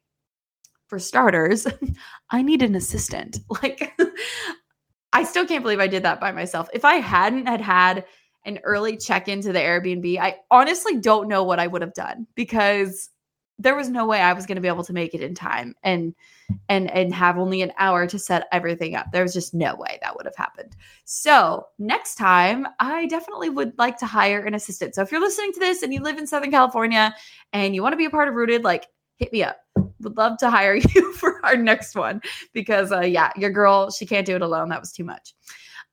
for 0.86 0.98
starters, 0.98 1.66
I 2.30 2.42
need 2.42 2.62
an 2.62 2.74
assistant. 2.74 3.38
Like, 3.62 3.92
I 5.12 5.24
still 5.24 5.46
can't 5.46 5.62
believe 5.62 5.80
I 5.80 5.86
did 5.86 6.04
that 6.04 6.20
by 6.20 6.30
myself. 6.30 6.68
If 6.72 6.84
I 6.84 6.96
hadn't 6.96 7.46
had 7.46 7.60
had 7.60 8.04
an 8.44 8.58
early 8.62 8.96
check 8.96 9.28
into 9.28 9.52
the 9.52 9.58
Airbnb, 9.58 10.18
I 10.18 10.36
honestly 10.50 10.98
don't 10.98 11.28
know 11.28 11.42
what 11.42 11.58
I 11.58 11.66
would 11.66 11.82
have 11.82 11.94
done 11.94 12.26
because 12.34 13.10
there 13.60 13.76
was 13.76 13.90
no 13.90 14.06
way 14.06 14.20
I 14.20 14.32
was 14.32 14.46
going 14.46 14.56
to 14.56 14.62
be 14.62 14.68
able 14.68 14.84
to 14.84 14.92
make 14.94 15.14
it 15.14 15.20
in 15.20 15.34
time 15.34 15.74
and 15.82 16.14
and 16.68 16.90
and 16.90 17.14
have 17.14 17.38
only 17.38 17.60
an 17.60 17.72
hour 17.76 18.06
to 18.06 18.18
set 18.18 18.48
everything 18.52 18.94
up. 18.96 19.12
There 19.12 19.22
was 19.22 19.34
just 19.34 19.52
no 19.52 19.76
way 19.76 19.98
that 20.00 20.16
would 20.16 20.24
have 20.24 20.36
happened. 20.36 20.74
So, 21.04 21.66
next 21.78 22.14
time, 22.14 22.66
I 22.80 23.06
definitely 23.06 23.50
would 23.50 23.78
like 23.78 23.98
to 23.98 24.06
hire 24.06 24.40
an 24.40 24.54
assistant. 24.54 24.94
So, 24.94 25.02
if 25.02 25.12
you're 25.12 25.20
listening 25.20 25.52
to 25.52 25.60
this 25.60 25.82
and 25.82 25.92
you 25.92 26.00
live 26.00 26.18
in 26.18 26.26
Southern 26.26 26.50
California 26.50 27.14
and 27.52 27.74
you 27.74 27.82
want 27.82 27.92
to 27.92 27.98
be 27.98 28.06
a 28.06 28.10
part 28.10 28.28
of 28.28 28.34
Rooted, 28.34 28.64
like 28.64 28.86
hit 29.16 29.32
me 29.32 29.44
up. 29.44 29.58
Would 30.00 30.16
love 30.16 30.38
to 30.38 30.50
hire 30.50 30.74
you 30.94 31.12
for 31.12 31.44
our 31.44 31.56
next 31.56 31.94
one 31.94 32.22
because 32.54 32.90
uh 32.90 33.00
yeah, 33.00 33.30
your 33.36 33.50
girl, 33.50 33.90
she 33.90 34.06
can't 34.06 34.26
do 34.26 34.34
it 34.34 34.42
alone. 34.42 34.70
That 34.70 34.80
was 34.80 34.92
too 34.92 35.04
much. 35.04 35.34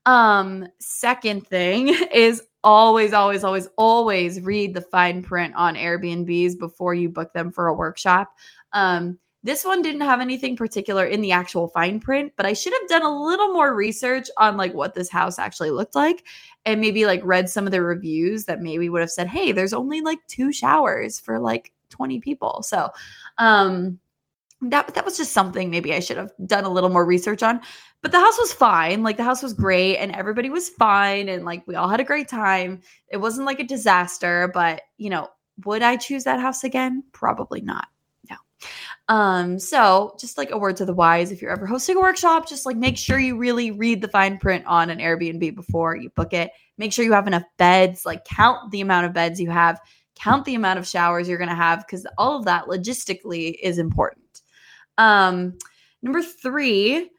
Um, 0.08 0.70
second 0.80 1.46
thing 1.46 1.89
is 2.13 2.41
always, 2.63 3.12
always, 3.13 3.43
always, 3.43 3.67
always 3.78 4.41
read 4.41 4.74
the 4.74 4.82
fine 4.82 5.22
print 5.22 5.54
on 5.56 5.76
Airbnbs 5.76 6.58
before 6.58 6.93
you 6.93 7.10
book 7.10 7.34
them 7.34 7.52
for 7.52 7.67
a 7.67 7.74
workshop. 7.74 8.34
Um, 8.72 9.20
this 9.43 9.65
one 9.65 9.82
didn't 9.82 10.02
have 10.02 10.22
anything 10.22 10.56
particular 10.56 11.06
in 11.06 11.22
the 11.22 11.34
actual 11.34 11.67
fine 11.67 12.00
print, 12.00 12.32
but 12.38 12.46
I 12.46 12.54
should 12.54 12.74
have 12.74 12.89
done 12.89 13.04
a 13.04 13.24
little 13.24 13.52
more 13.52 13.76
research 13.76 14.30
on 14.38 14.58
like 14.58 14.74
what 14.74 14.96
this 14.96 15.10
house 15.10 15.38
actually 15.38 15.72
looked 15.72 15.96
like 15.96 16.26
and 16.65 16.82
maybe 16.82 17.06
like 17.06 17.22
read 17.24 17.50
some 17.50 17.65
of 17.65 17.72
the 17.72 17.82
reviews 17.82 18.46
that 18.46 18.62
maybe 18.62 18.89
would 18.89 19.02
have 19.02 19.12
said, 19.12 19.28
"Hey, 19.28 19.52
there's 19.52 19.74
only 19.74 20.02
like 20.02 20.20
two 20.28 20.52
showers 20.52 21.20
for 21.20 21.39
like 21.39 21.72
20 21.89 22.20
people." 22.20 22.63
So, 22.63 22.89
um 23.38 24.00
that 24.62 24.93
that 24.96 25.06
was 25.06 25.17
just 25.17 25.34
something 25.34 25.70
maybe 25.70 25.93
I 25.93 26.00
should 26.00 26.17
have 26.17 26.32
done 26.46 26.63
a 26.63 26.70
little 26.70 26.89
more 26.89 27.06
research 27.06 27.43
on. 27.43 27.62
But 28.02 28.12
the 28.12 28.20
house 28.20 28.38
was 28.38 28.54
fine. 28.54 29.04
Like 29.04 29.17
the 29.17 29.24
house 29.24 29.43
was 29.43 29.54
great 29.54 29.98
and 29.98 30.15
everybody 30.15 30.50
was 30.50 30.70
fine 30.70 31.30
and 31.30 31.46
like 31.46 31.65
we 31.67 31.76
all 31.76 31.89
had 31.89 32.00
a 32.00 32.06
great 32.06 32.28
time. 32.28 32.82
It 33.10 33.17
wasn't 33.17 33.46
like 33.46 33.60
a 33.60 33.63
disaster, 33.63 34.50
but 34.54 34.82
you 34.98 35.10
know, 35.10 35.30
would 35.65 35.82
I 35.82 35.96
choose 35.96 36.24
that 36.24 36.39
house 36.39 36.63
again? 36.63 37.04
Probably 37.12 37.62
not. 37.62 37.88
No. 38.30 38.36
Um 39.10 39.60
so 39.60 40.15
just 40.20 40.39
like 40.39 40.50
a 40.50 40.58
word 40.58 40.78
to 40.78 40.86
the 40.86 40.93
wise 40.93 41.32
if 41.32 41.39
you're 41.39 41.52
ever 41.52 41.67
hosting 41.67 41.98
a 41.98 42.02
workshop, 42.02 42.50
just 42.50 42.65
like 42.65 42.78
make 42.78 42.98
sure 42.98 43.20
you 43.20 43.38
really 43.38 43.70
read 43.70 44.02
the 44.02 44.08
fine 44.08 44.39
print 44.39 44.65
on 44.65 44.89
an 44.89 44.98
Airbnb 44.98 45.54
before 45.54 45.96
you 45.96 46.10
book 46.12 46.34
it. 46.34 46.50
Make 46.80 46.93
sure 46.93 47.06
you 47.06 47.13
have 47.13 47.28
enough 47.28 47.46
beds, 47.58 48.08
like 48.08 48.26
count 48.26 48.72
the 48.72 48.82
amount 48.82 49.06
of 49.06 49.13
beds 49.13 49.39
you 49.39 49.52
have, 49.52 49.80
count 50.15 50.46
the 50.46 50.56
amount 50.56 50.80
of 50.80 50.88
showers 50.88 51.28
you're 51.28 51.38
going 51.38 51.50
to 51.50 51.56
have 51.56 51.86
cuz 51.88 52.08
all 52.17 52.38
of 52.38 52.46
that 52.46 52.65
logistically 52.65 53.56
is 53.62 53.78
important. 53.78 54.24
Um, 54.98 55.58
number 56.02 56.22
three, 56.22 57.10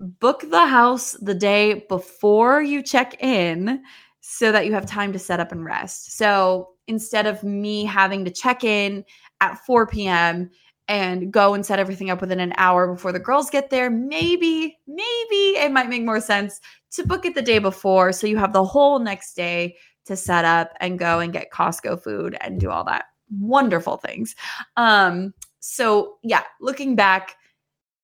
book 0.00 0.44
the 0.48 0.66
house 0.66 1.12
the 1.20 1.34
day 1.34 1.84
before 1.88 2.62
you 2.62 2.82
check 2.82 3.22
in 3.22 3.82
so 4.20 4.52
that 4.52 4.66
you 4.66 4.72
have 4.72 4.86
time 4.86 5.12
to 5.12 5.18
set 5.18 5.40
up 5.40 5.52
and 5.52 5.64
rest. 5.64 6.16
So 6.16 6.70
instead 6.86 7.26
of 7.26 7.42
me 7.42 7.84
having 7.84 8.24
to 8.24 8.30
check 8.30 8.64
in 8.64 9.04
at 9.40 9.58
4 9.66 9.86
p.m. 9.86 10.50
and 10.88 11.32
go 11.32 11.54
and 11.54 11.64
set 11.64 11.78
everything 11.78 12.10
up 12.10 12.20
within 12.20 12.40
an 12.40 12.52
hour 12.56 12.92
before 12.92 13.12
the 13.12 13.18
girls 13.18 13.50
get 13.50 13.70
there, 13.70 13.90
maybe, 13.90 14.76
maybe 14.86 15.58
it 15.58 15.72
might 15.72 15.88
make 15.88 16.04
more 16.04 16.20
sense 16.20 16.60
to 16.92 17.06
book 17.06 17.24
it 17.24 17.34
the 17.34 17.42
day 17.42 17.58
before 17.58 18.12
so 18.12 18.26
you 18.26 18.36
have 18.36 18.52
the 18.52 18.64
whole 18.64 18.98
next 18.98 19.34
day 19.34 19.76
to 20.06 20.16
set 20.16 20.44
up 20.44 20.72
and 20.80 20.98
go 20.98 21.20
and 21.20 21.32
get 21.32 21.52
Costco 21.52 22.02
food 22.02 22.36
and 22.40 22.58
do 22.60 22.70
all 22.70 22.84
that 22.84 23.06
wonderful 23.38 23.96
things. 23.96 24.34
Um, 24.76 25.32
so 25.60 26.16
yeah, 26.22 26.42
looking 26.60 26.96
back, 26.96 27.36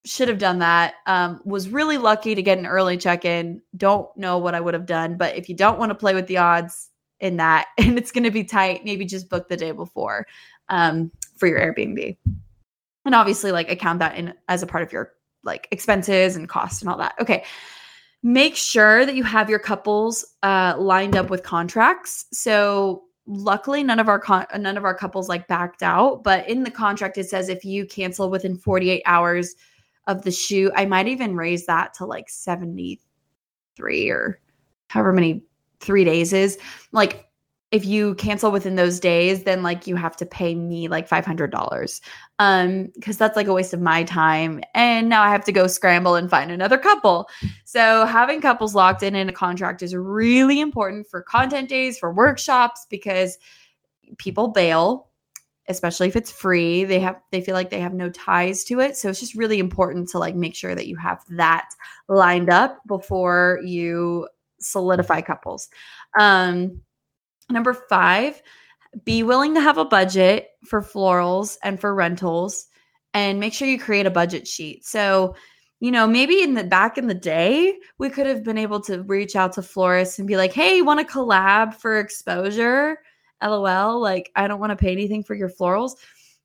should 0.06 0.28
have 0.28 0.38
done 0.38 0.60
that. 0.60 0.94
Um, 1.06 1.40
was 1.44 1.68
really 1.68 1.98
lucky 1.98 2.34
to 2.34 2.42
get 2.42 2.58
an 2.58 2.66
early 2.66 2.96
check 2.96 3.24
in. 3.24 3.60
Don't 3.76 4.08
know 4.16 4.38
what 4.38 4.54
I 4.54 4.60
would 4.60 4.74
have 4.74 4.86
done, 4.86 5.16
but 5.16 5.34
if 5.36 5.48
you 5.48 5.56
don't 5.56 5.78
want 5.78 5.90
to 5.90 5.94
play 5.94 6.14
with 6.14 6.28
the 6.28 6.38
odds 6.38 6.90
in 7.18 7.36
that 7.38 7.66
and 7.78 7.98
it's 7.98 8.12
going 8.12 8.24
to 8.24 8.30
be 8.30 8.44
tight, 8.44 8.84
maybe 8.84 9.04
just 9.04 9.28
book 9.28 9.48
the 9.48 9.56
day 9.56 9.72
before 9.72 10.26
um, 10.68 11.10
for 11.36 11.48
your 11.48 11.60
Airbnb. 11.60 12.16
And 13.04 13.14
obviously, 13.14 13.52
like 13.52 13.70
account 13.70 13.98
that 14.00 14.16
in 14.16 14.34
as 14.48 14.62
a 14.62 14.66
part 14.66 14.82
of 14.82 14.92
your 14.92 15.12
like 15.44 15.68
expenses 15.70 16.36
and 16.36 16.48
costs 16.48 16.82
and 16.82 16.90
all 16.90 16.98
that. 16.98 17.14
Okay. 17.20 17.44
Make 18.22 18.56
sure 18.56 19.06
that 19.06 19.14
you 19.14 19.22
have 19.22 19.48
your 19.48 19.60
couples 19.60 20.24
uh, 20.42 20.74
lined 20.76 21.14
up 21.14 21.30
with 21.30 21.44
contracts. 21.44 22.24
So 22.32 23.04
luckily 23.26 23.82
none 23.82 23.98
of 23.98 24.08
our 24.08 24.18
con- 24.18 24.46
none 24.58 24.76
of 24.76 24.84
our 24.84 24.94
couples 24.94 25.28
like 25.28 25.48
backed 25.48 25.82
out 25.82 26.22
but 26.22 26.48
in 26.48 26.62
the 26.62 26.70
contract 26.70 27.18
it 27.18 27.28
says 27.28 27.48
if 27.48 27.64
you 27.64 27.84
cancel 27.84 28.30
within 28.30 28.56
48 28.56 29.02
hours 29.04 29.56
of 30.06 30.22
the 30.22 30.30
shoot 30.30 30.72
i 30.76 30.86
might 30.86 31.08
even 31.08 31.34
raise 31.36 31.66
that 31.66 31.92
to 31.94 32.06
like 32.06 32.28
73 32.28 34.10
or 34.10 34.40
however 34.88 35.12
many 35.12 35.42
3 35.80 36.04
days 36.04 36.32
is. 36.32 36.58
Like 36.92 37.28
if 37.72 37.84
you 37.84 38.14
cancel 38.14 38.52
within 38.52 38.76
those 38.76 39.00
days 39.00 39.42
then 39.42 39.62
like 39.62 39.86
you 39.86 39.96
have 39.96 40.16
to 40.16 40.24
pay 40.24 40.54
me 40.54 40.88
like 40.88 41.08
$500 41.08 42.00
um 42.38 42.90
because 42.94 43.16
that's 43.18 43.36
like 43.36 43.48
a 43.48 43.52
waste 43.52 43.74
of 43.74 43.80
my 43.80 44.04
time. 44.04 44.60
And 44.74 45.08
now 45.08 45.22
i 45.22 45.30
have 45.30 45.44
to 45.46 45.52
go 45.52 45.66
scramble 45.66 46.14
and 46.14 46.30
find 46.30 46.50
another 46.50 46.78
couple. 46.78 47.28
So 47.64 48.06
having 48.06 48.40
couples 48.40 48.74
locked 48.74 49.02
in 49.02 49.14
in 49.14 49.28
a 49.28 49.32
contract 49.32 49.82
is 49.82 49.94
really 49.94 50.60
important 50.60 51.08
for 51.08 51.22
content 51.22 51.68
days 51.68 51.98
for 51.98 52.12
workshops 52.12 52.86
because 52.88 53.38
people 54.18 54.48
bail 54.48 55.08
especially 55.68 56.08
if 56.08 56.16
it's 56.16 56.30
free. 56.30 56.84
They 56.84 57.00
have 57.00 57.20
they 57.32 57.40
feel 57.40 57.54
like 57.54 57.70
they 57.70 57.80
have 57.80 57.94
no 57.94 58.10
ties 58.10 58.64
to 58.64 58.80
it. 58.80 58.96
So 58.96 59.08
it's 59.08 59.20
just 59.20 59.34
really 59.34 59.58
important 59.58 60.08
to 60.10 60.18
like 60.18 60.34
make 60.34 60.54
sure 60.54 60.74
that 60.74 60.86
you 60.86 60.96
have 60.96 61.24
that 61.30 61.68
lined 62.08 62.50
up 62.50 62.78
before 62.86 63.60
you 63.64 64.28
solidify 64.60 65.22
couples. 65.22 65.68
Um 66.18 66.80
Number 67.50 67.74
five, 67.74 68.42
be 69.04 69.22
willing 69.22 69.54
to 69.54 69.60
have 69.60 69.78
a 69.78 69.84
budget 69.84 70.48
for 70.64 70.82
florals 70.82 71.58
and 71.62 71.80
for 71.80 71.94
rentals 71.94 72.66
and 73.14 73.40
make 73.40 73.54
sure 73.54 73.68
you 73.68 73.78
create 73.78 74.06
a 74.06 74.10
budget 74.10 74.46
sheet. 74.48 74.84
So, 74.84 75.34
you 75.80 75.90
know, 75.90 76.06
maybe 76.06 76.42
in 76.42 76.54
the 76.54 76.64
back 76.64 76.98
in 76.98 77.06
the 77.06 77.14
day, 77.14 77.78
we 77.98 78.08
could 78.10 78.26
have 78.26 78.42
been 78.42 78.58
able 78.58 78.80
to 78.82 79.02
reach 79.02 79.36
out 79.36 79.52
to 79.54 79.62
florists 79.62 80.18
and 80.18 80.26
be 80.26 80.36
like, 80.36 80.52
hey, 80.52 80.76
you 80.76 80.84
want 80.84 81.00
to 81.00 81.12
collab 81.12 81.74
for 81.74 81.98
exposure? 81.98 82.98
LOL. 83.42 84.00
Like, 84.00 84.30
I 84.34 84.48
don't 84.48 84.60
want 84.60 84.70
to 84.70 84.76
pay 84.76 84.92
anything 84.92 85.22
for 85.22 85.34
your 85.34 85.50
florals. 85.50 85.92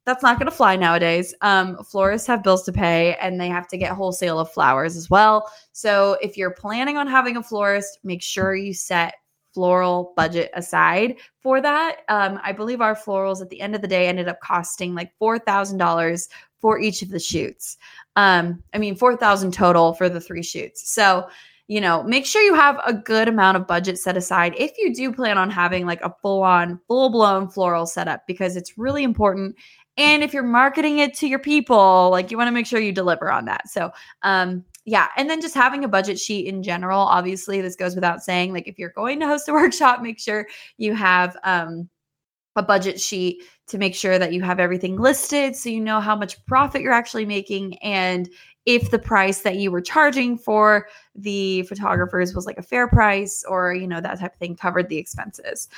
That's 0.05 0.23
not 0.23 0.37
going 0.37 0.49
to 0.49 0.55
fly 0.55 0.75
nowadays. 0.75 1.33
Um, 1.41 1.77
florists 1.83 2.27
have 2.27 2.43
bills 2.43 2.63
to 2.63 2.73
pay 2.73 3.15
and 3.15 3.39
they 3.39 3.49
have 3.49 3.67
to 3.69 3.77
get 3.77 3.91
wholesale 3.91 4.39
of 4.39 4.51
flowers 4.51 4.97
as 4.97 5.09
well. 5.09 5.49
So, 5.71 6.17
if 6.21 6.37
you're 6.37 6.51
planning 6.51 6.97
on 6.97 7.07
having 7.07 7.37
a 7.37 7.43
florist, 7.43 7.99
make 8.03 8.21
sure 8.21 8.55
you 8.55 8.73
set 8.73 9.15
floral 9.53 10.13
budget 10.15 10.49
aside 10.53 11.17
for 11.41 11.61
that. 11.61 12.01
Um, 12.09 12.39
I 12.43 12.51
believe 12.51 12.81
our 12.81 12.95
florals 12.95 13.41
at 13.41 13.49
the 13.49 13.61
end 13.61 13.75
of 13.75 13.81
the 13.81 13.87
day 13.87 14.07
ended 14.07 14.27
up 14.27 14.39
costing 14.41 14.95
like 14.95 15.11
four 15.17 15.39
thousand 15.39 15.77
dollars 15.77 16.29
for 16.59 16.79
each 16.79 17.01
of 17.01 17.09
the 17.09 17.19
shoots. 17.19 17.77
Um, 18.15 18.63
I 18.73 18.77
mean, 18.77 18.95
four 18.95 19.15
thousand 19.15 19.53
total 19.53 19.93
for 19.93 20.09
the 20.09 20.21
three 20.21 20.43
shoots. 20.43 20.93
So 20.93 21.27
you 21.71 21.79
know, 21.79 22.03
make 22.03 22.25
sure 22.25 22.41
you 22.41 22.53
have 22.53 22.81
a 22.85 22.91
good 22.91 23.29
amount 23.29 23.55
of 23.55 23.65
budget 23.65 23.97
set 23.97 24.17
aside 24.17 24.53
if 24.57 24.77
you 24.77 24.93
do 24.93 25.13
plan 25.13 25.37
on 25.37 25.49
having 25.49 25.85
like 25.85 26.01
a 26.01 26.13
full 26.21 26.43
on, 26.43 26.77
full 26.85 27.09
blown 27.09 27.47
floral 27.47 27.85
setup 27.85 28.27
because 28.27 28.57
it's 28.57 28.77
really 28.77 29.03
important. 29.03 29.55
And 29.95 30.21
if 30.21 30.33
you're 30.33 30.43
marketing 30.43 30.99
it 30.99 31.13
to 31.19 31.27
your 31.27 31.39
people, 31.39 32.09
like 32.11 32.29
you 32.29 32.37
want 32.37 32.49
to 32.49 32.51
make 32.51 32.65
sure 32.65 32.81
you 32.81 32.91
deliver 32.91 33.31
on 33.31 33.45
that. 33.45 33.69
So, 33.69 33.89
um, 34.23 34.65
yeah 34.85 35.07
and 35.17 35.29
then 35.29 35.41
just 35.41 35.53
having 35.53 35.83
a 35.83 35.87
budget 35.87 36.19
sheet 36.19 36.47
in 36.47 36.63
general 36.63 36.99
obviously 36.99 37.61
this 37.61 37.75
goes 37.75 37.95
without 37.95 38.21
saying 38.21 38.53
like 38.53 38.67
if 38.67 38.79
you're 38.79 38.89
going 38.89 39.19
to 39.19 39.27
host 39.27 39.47
a 39.47 39.53
workshop 39.53 40.01
make 40.01 40.19
sure 40.19 40.47
you 40.77 40.93
have 40.93 41.37
um 41.43 41.89
a 42.57 42.63
budget 42.63 42.99
sheet 42.99 43.43
to 43.67 43.77
make 43.77 43.95
sure 43.95 44.19
that 44.19 44.33
you 44.33 44.41
have 44.41 44.59
everything 44.59 44.97
listed 44.97 45.55
so 45.55 45.69
you 45.69 45.79
know 45.79 46.01
how 46.01 46.15
much 46.15 46.43
profit 46.45 46.81
you're 46.81 46.91
actually 46.91 47.25
making 47.25 47.77
and 47.79 48.29
if 48.65 48.91
the 48.91 48.99
price 48.99 49.41
that 49.41 49.55
you 49.55 49.71
were 49.71 49.81
charging 49.81 50.37
for 50.37 50.87
the 51.15 51.63
photographers 51.63 52.35
was 52.35 52.45
like 52.45 52.57
a 52.57 52.63
fair 52.63 52.87
price 52.87 53.43
or 53.47 53.73
you 53.73 53.87
know 53.87 54.01
that 54.01 54.19
type 54.19 54.33
of 54.33 54.39
thing 54.39 54.55
covered 54.55 54.89
the 54.89 54.97
expenses 54.97 55.69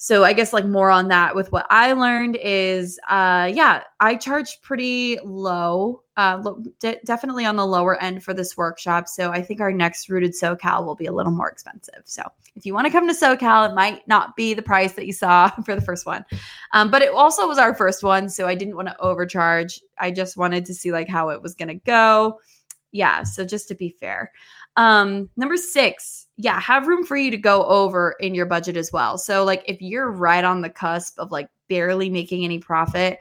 so 0.00 0.24
i 0.24 0.32
guess 0.32 0.52
like 0.52 0.64
more 0.64 0.90
on 0.90 1.08
that 1.08 1.34
with 1.34 1.50
what 1.52 1.66
i 1.70 1.92
learned 1.92 2.36
is 2.36 2.98
uh 3.10 3.50
yeah 3.52 3.82
i 4.00 4.14
charge 4.14 4.60
pretty 4.62 5.18
low 5.24 6.02
uh 6.16 6.40
lo- 6.42 6.62
de- 6.80 7.00
definitely 7.04 7.44
on 7.44 7.56
the 7.56 7.66
lower 7.66 8.00
end 8.02 8.22
for 8.22 8.34
this 8.34 8.56
workshop. 8.56 9.08
So 9.08 9.30
i 9.30 9.42
think 9.42 9.60
our 9.60 9.72
next 9.72 10.08
rooted 10.08 10.32
socal 10.32 10.84
will 10.84 10.94
be 10.94 11.06
a 11.06 11.12
little 11.12 11.32
more 11.32 11.48
expensive. 11.48 12.02
So 12.04 12.22
if 12.54 12.64
you 12.64 12.74
want 12.74 12.86
to 12.86 12.92
come 12.92 13.08
to 13.08 13.14
socal 13.14 13.68
it 13.68 13.74
might 13.74 14.06
not 14.06 14.36
be 14.36 14.54
the 14.54 14.62
price 14.62 14.92
that 14.92 15.06
you 15.06 15.12
saw 15.12 15.48
for 15.64 15.74
the 15.74 15.80
first 15.80 16.06
one. 16.06 16.24
Um, 16.72 16.90
but 16.90 17.02
it 17.02 17.12
also 17.12 17.46
was 17.48 17.58
our 17.58 17.74
first 17.74 18.02
one 18.02 18.28
so 18.28 18.46
i 18.46 18.54
didn't 18.54 18.76
want 18.76 18.88
to 18.88 19.00
overcharge. 19.00 19.80
I 19.98 20.12
just 20.12 20.36
wanted 20.36 20.64
to 20.66 20.74
see 20.74 20.92
like 20.92 21.08
how 21.08 21.30
it 21.30 21.42
was 21.42 21.56
going 21.56 21.68
to 21.68 21.74
go. 21.74 22.40
Yeah 22.92 23.24
so 23.24 23.44
just 23.44 23.66
to 23.68 23.74
be 23.74 23.90
fair. 23.90 24.30
Um, 24.76 25.28
number 25.36 25.56
six, 25.56 26.27
yeah, 26.40 26.60
have 26.60 26.86
room 26.86 27.04
for 27.04 27.16
you 27.16 27.32
to 27.32 27.36
go 27.36 27.64
over 27.64 28.14
in 28.20 28.32
your 28.32 28.46
budget 28.46 28.76
as 28.76 28.92
well. 28.92 29.18
So, 29.18 29.44
like, 29.44 29.64
if 29.66 29.82
you're 29.82 30.10
right 30.10 30.44
on 30.44 30.60
the 30.60 30.70
cusp 30.70 31.18
of 31.18 31.32
like 31.32 31.48
barely 31.68 32.08
making 32.08 32.44
any 32.44 32.60
profit, 32.60 33.18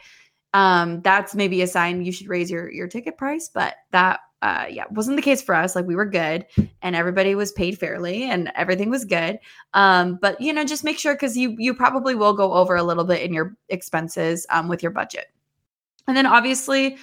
um, 0.53 1.01
that's 1.01 1.33
maybe 1.33 1.63
a 1.63 1.67
sign 1.67 2.05
you 2.05 2.11
should 2.11 2.29
raise 2.29 2.51
your 2.51 2.71
your 2.71 2.87
ticket 2.87 3.17
price. 3.17 3.49
But 3.51 3.73
that, 3.89 4.19
uh, 4.43 4.67
yeah, 4.69 4.83
wasn't 4.91 5.15
the 5.15 5.23
case 5.23 5.41
for 5.41 5.55
us. 5.55 5.75
Like, 5.75 5.87
we 5.87 5.95
were 5.95 6.05
good, 6.05 6.45
and 6.83 6.95
everybody 6.95 7.33
was 7.33 7.51
paid 7.51 7.79
fairly, 7.79 8.29
and 8.29 8.51
everything 8.53 8.91
was 8.91 9.03
good. 9.03 9.39
Um, 9.73 10.19
but 10.21 10.39
you 10.39 10.53
know, 10.53 10.63
just 10.63 10.83
make 10.83 10.99
sure 10.99 11.15
because 11.15 11.35
you 11.35 11.55
you 11.57 11.73
probably 11.73 12.13
will 12.13 12.33
go 12.33 12.53
over 12.53 12.75
a 12.75 12.83
little 12.83 13.03
bit 13.03 13.23
in 13.23 13.33
your 13.33 13.57
expenses 13.69 14.45
um, 14.51 14.67
with 14.67 14.83
your 14.83 14.91
budget. 14.91 15.25
And 16.07 16.15
then 16.15 16.27
obviously, 16.27 16.97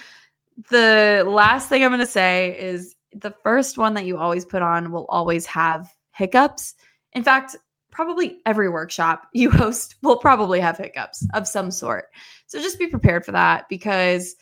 the 0.69 1.25
last 1.27 1.67
thing 1.67 1.83
I'm 1.83 1.89
going 1.89 1.99
to 1.99 2.07
say 2.07 2.57
is 2.57 2.95
the 3.13 3.35
first 3.43 3.77
one 3.77 3.93
that 3.95 4.05
you 4.05 4.17
always 4.17 4.45
put 4.45 4.61
on 4.61 4.91
will 4.91 5.05
always 5.09 5.45
have 5.45 5.94
hiccups. 6.15 6.75
In 7.13 7.23
fact, 7.23 7.55
probably 7.91 8.39
every 8.45 8.69
workshop 8.69 9.27
you 9.33 9.49
host 9.49 9.95
will 10.01 10.17
probably 10.17 10.59
have 10.59 10.77
hiccups 10.77 11.25
of 11.33 11.47
some 11.47 11.71
sort. 11.71 12.05
So 12.47 12.61
just 12.61 12.79
be 12.79 12.87
prepared 12.87 13.25
for 13.25 13.31
that 13.31 13.67
because 13.69 14.35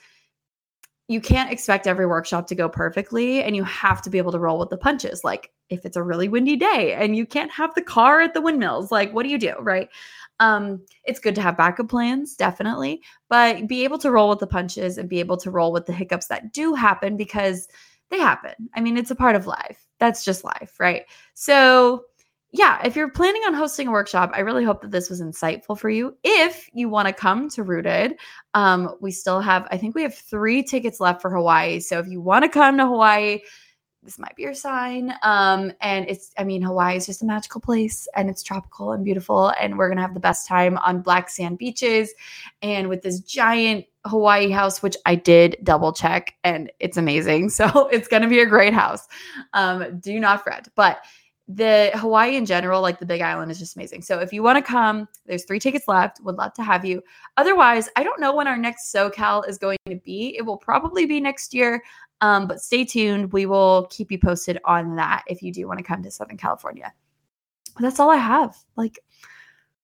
you 1.10 1.20
can't 1.20 1.52
expect 1.52 1.86
every 1.86 2.06
workshop 2.06 2.48
to 2.48 2.56
go 2.56 2.70
perfectly 2.70 3.44
and 3.44 3.56
you 3.56 3.64
have 3.66 4.02
to 4.02 4.10
be 4.10 4.18
able 4.18 4.32
to 4.32 4.40
roll 4.40 4.58
with 4.58 4.70
the 4.70 4.78
punches. 4.78 5.24
Like 5.24 5.52
if 5.70 5.86
it's 5.86 5.98
a 5.98 6.04
really 6.04 6.30
windy 6.30 6.56
day 6.56 6.94
and 6.94 7.16
you 7.16 7.26
can't 7.26 7.52
have 7.52 7.76
the 7.76 7.82
car 7.82 8.22
at 8.22 8.34
the 8.34 8.42
windmills, 8.42 8.92
like 8.92 9.14
what 9.14 9.24
do 9.24 9.30
you 9.30 9.38
do, 9.38 9.54
right? 9.60 9.90
Um, 10.40 10.82
it's 11.04 11.20
good 11.20 11.36
to 11.36 11.42
have 11.42 11.58
backup 11.58 11.90
plans, 11.90 12.36
definitely, 12.36 13.02
but 13.30 13.68
be 13.68 13.84
able 13.84 13.98
to 14.00 14.12
roll 14.12 14.30
with 14.30 14.40
the 14.40 14.48
punches 14.48 14.98
and 14.98 15.10
be 15.10 15.20
able 15.20 15.38
to 15.38 15.52
roll 15.52 15.72
with 15.72 15.86
the 15.86 15.94
hiccups 15.94 16.28
that 16.28 16.54
do 16.54 16.74
happen 16.74 17.18
because 17.18 17.68
they 18.10 18.20
happen. 18.20 18.54
I 18.74 18.82
mean, 18.82 18.98
it's 18.98 19.12
a 19.12 19.16
part 19.16 19.36
of 19.36 19.48
life. 19.48 19.86
That's 20.04 20.26
just 20.26 20.44
life, 20.44 20.82
right? 20.82 21.06
So 21.34 22.04
yeah, 22.52 22.86
if 22.86 22.94
you're 22.94 23.10
planning 23.10 23.42
on 23.48 23.54
hosting 23.54 23.88
a 23.88 23.92
workshop, 23.92 24.32
I 24.36 24.42
really 24.42 24.66
hope 24.66 24.82
that 24.82 24.92
this 24.92 25.10
was 25.10 25.22
insightful 25.22 25.80
for 25.80 25.90
you. 25.90 26.18
If 26.26 26.70
you 26.74 26.90
want 26.90 27.08
to 27.08 27.14
come 27.14 27.48
to 27.52 27.64
Rooted, 27.64 28.16
um, 28.54 28.96
we 29.00 29.12
still 29.12 29.40
have, 29.40 29.66
I 29.72 29.78
think 29.78 29.96
we 29.96 30.02
have 30.02 30.14
three 30.14 30.62
tickets 30.62 31.00
left 31.00 31.22
for 31.22 31.32
Hawaii. 31.32 31.80
So 31.80 32.00
if 32.00 32.08
you 32.10 32.20
want 32.20 32.44
to 32.44 32.50
come 32.50 32.78
to 32.80 32.86
Hawaii, 32.86 33.40
this 34.04 34.20
might 34.20 34.36
be 34.36 34.44
your 34.44 34.54
sign. 34.54 35.14
Um, 35.24 35.72
and 35.82 36.06
it's, 36.08 36.32
I 36.38 36.44
mean, 36.44 36.62
Hawaii 36.62 36.98
is 36.98 37.06
just 37.06 37.24
a 37.24 37.26
magical 37.26 37.62
place 37.62 38.08
and 38.16 38.30
it's 38.30 38.44
tropical 38.44 38.92
and 38.92 39.04
beautiful. 39.04 39.54
And 39.60 39.78
we're 39.78 39.88
going 39.88 39.98
to 39.98 40.02
have 40.02 40.14
the 40.14 40.20
best 40.20 40.48
time 40.48 40.78
on 40.80 41.02
black 41.02 41.30
sand 41.30 41.58
beaches 41.58 42.14
and 42.62 42.90
with 42.90 43.02
this 43.02 43.20
giant 43.20 43.86
Hawaii 44.06 44.50
house, 44.50 44.84
which 44.84 44.98
I 45.06 45.16
did 45.16 45.58
double 45.64 45.94
check 45.94 46.36
and 46.44 46.72
it's 46.80 46.98
amazing. 46.98 47.50
So 47.54 47.88
it's 47.88 48.08
going 48.08 48.24
to 48.24 48.28
be 48.28 48.40
a 48.40 48.46
great 48.46 48.74
house. 48.74 49.08
Um, 49.54 50.00
do 50.00 50.20
not 50.20 50.44
fret. 50.44 50.68
But 50.76 51.04
the 51.48 51.92
Hawaii 51.96 52.36
in 52.36 52.46
general, 52.46 52.82
like 52.82 53.00
the 53.00 53.06
Big 53.06 53.22
Island, 53.22 53.52
is 53.52 53.60
just 53.60 53.76
amazing. 53.76 54.02
So 54.02 54.20
if 54.20 54.32
you 54.32 54.42
want 54.42 54.58
to 54.58 54.62
come, 54.62 55.08
there's 55.26 55.44
three 55.44 55.60
tickets 55.60 55.88
left. 55.88 56.22
Would 56.24 56.36
love 56.36 56.54
to 56.54 56.64
have 56.64 56.86
you. 56.86 57.04
Otherwise, 57.38 57.90
I 57.96 58.04
don't 58.04 58.20
know 58.20 58.34
when 58.36 58.48
our 58.48 58.58
next 58.58 58.94
SoCal 58.94 59.48
is 59.48 59.58
going 59.58 59.78
to 59.88 59.96
be. 59.98 60.36
It 60.38 60.44
will 60.44 60.58
probably 60.58 61.06
be 61.06 61.20
next 61.20 61.54
year. 61.54 61.84
Um, 62.24 62.48
but 62.48 62.62
stay 62.62 62.86
tuned. 62.86 63.34
We 63.34 63.46
will 63.46 63.86
keep 63.92 64.10
you 64.10 64.18
posted 64.18 64.58
on 64.64 64.96
that 64.96 65.24
if 65.28 65.42
you 65.42 65.52
do 65.52 65.68
want 65.68 65.80
to 65.80 65.84
come 65.84 66.02
to 66.04 66.10
Southern 66.10 66.38
California. 66.38 66.94
But 67.76 67.82
that's 67.82 68.00
all 68.00 68.10
I 68.10 68.16
have. 68.16 68.56
Like 68.78 69.00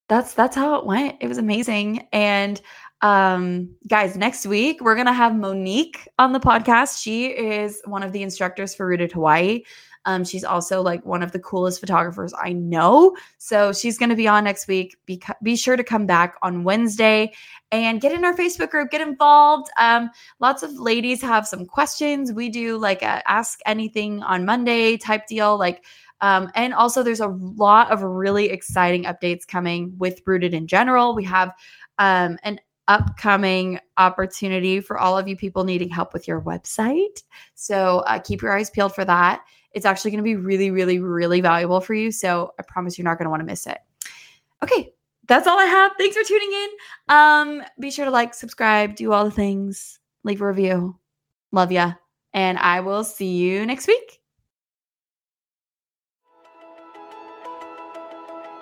that's 0.07 0.33
that's 0.35 0.55
how 0.55 0.75
it 0.75 0.85
went. 0.85 1.17
It 1.19 1.27
was 1.27 1.37
amazing. 1.37 2.07
And 2.13 2.61
um 3.01 3.75
guys, 3.89 4.15
next 4.15 4.45
week 4.45 4.79
we're 4.79 4.95
gonna 4.95 5.11
have 5.11 5.35
Monique 5.35 6.07
on 6.17 6.31
the 6.31 6.39
podcast. 6.39 7.01
She 7.01 7.25
is 7.25 7.81
one 7.83 8.03
of 8.03 8.13
the 8.13 8.23
instructors 8.23 8.73
for 8.73 8.87
Rooted 8.87 9.11
Hawaii. 9.11 9.63
Um, 10.05 10.23
she's 10.23 10.43
also 10.43 10.81
like 10.81 11.05
one 11.05 11.21
of 11.21 11.31
the 11.31 11.39
coolest 11.39 11.79
photographers 11.79 12.33
I 12.41 12.53
know. 12.53 13.15
So 13.37 13.73
she's 13.73 13.97
going 13.97 14.09
to 14.09 14.15
be 14.15 14.27
on 14.27 14.43
next 14.45 14.67
week. 14.67 14.95
Be, 15.05 15.21
be 15.43 15.55
sure 15.55 15.75
to 15.75 15.83
come 15.83 16.05
back 16.05 16.35
on 16.41 16.63
Wednesday 16.63 17.33
and 17.71 18.01
get 18.01 18.11
in 18.11 18.25
our 18.25 18.35
Facebook 18.35 18.69
group, 18.69 18.91
get 18.91 19.01
involved. 19.01 19.69
Um, 19.77 20.09
lots 20.39 20.63
of 20.63 20.71
ladies 20.73 21.21
have 21.21 21.47
some 21.47 21.65
questions. 21.65 22.33
We 22.33 22.49
do 22.49 22.77
like 22.77 23.01
a 23.01 23.27
ask 23.29 23.59
anything 23.65 24.23
on 24.23 24.45
Monday 24.45 24.97
type 24.97 25.27
deal. 25.27 25.57
Like, 25.57 25.85
um, 26.21 26.51
and 26.55 26.73
also, 26.73 27.03
there's 27.03 27.21
a 27.21 27.27
lot 27.27 27.91
of 27.91 28.01
really 28.01 28.49
exciting 28.49 29.03
updates 29.03 29.47
coming 29.47 29.93
with 29.97 30.21
Rooted 30.25 30.53
in 30.53 30.67
general. 30.67 31.15
We 31.15 31.23
have 31.25 31.53
um, 31.97 32.37
an 32.43 32.59
upcoming 32.89 33.79
opportunity 33.97 34.81
for 34.81 34.97
all 34.97 35.17
of 35.17 35.27
you 35.27 35.37
people 35.37 35.63
needing 35.63 35.89
help 35.89 36.11
with 36.11 36.27
your 36.27 36.41
website. 36.41 37.23
So 37.53 37.99
uh, 37.99 38.19
keep 38.19 38.41
your 38.41 38.57
eyes 38.57 38.69
peeled 38.69 38.95
for 38.95 39.05
that. 39.05 39.43
It's 39.73 39.85
actually 39.85 40.11
going 40.11 40.19
to 40.19 40.23
be 40.23 40.35
really, 40.35 40.71
really, 40.71 40.99
really 40.99 41.41
valuable 41.41 41.79
for 41.79 41.93
you. 41.93 42.11
So 42.11 42.53
I 42.59 42.63
promise 42.63 42.97
you're 42.97 43.05
not 43.05 43.17
going 43.17 43.25
to 43.25 43.29
want 43.29 43.41
to 43.41 43.45
miss 43.45 43.67
it. 43.67 43.77
Okay, 44.63 44.93
that's 45.27 45.47
all 45.47 45.59
I 45.59 45.65
have. 45.65 45.91
Thanks 45.97 46.17
for 46.17 46.23
tuning 46.23 46.51
in. 46.51 46.69
Um, 47.07 47.63
be 47.79 47.91
sure 47.91 48.05
to 48.05 48.11
like, 48.11 48.33
subscribe, 48.33 48.95
do 48.95 49.13
all 49.13 49.25
the 49.25 49.31
things, 49.31 49.99
leave 50.23 50.41
a 50.41 50.47
review. 50.47 50.97
Love 51.51 51.71
ya. 51.71 51.93
And 52.33 52.57
I 52.57 52.79
will 52.81 53.03
see 53.03 53.37
you 53.37 53.65
next 53.65 53.87
week. 53.87 54.18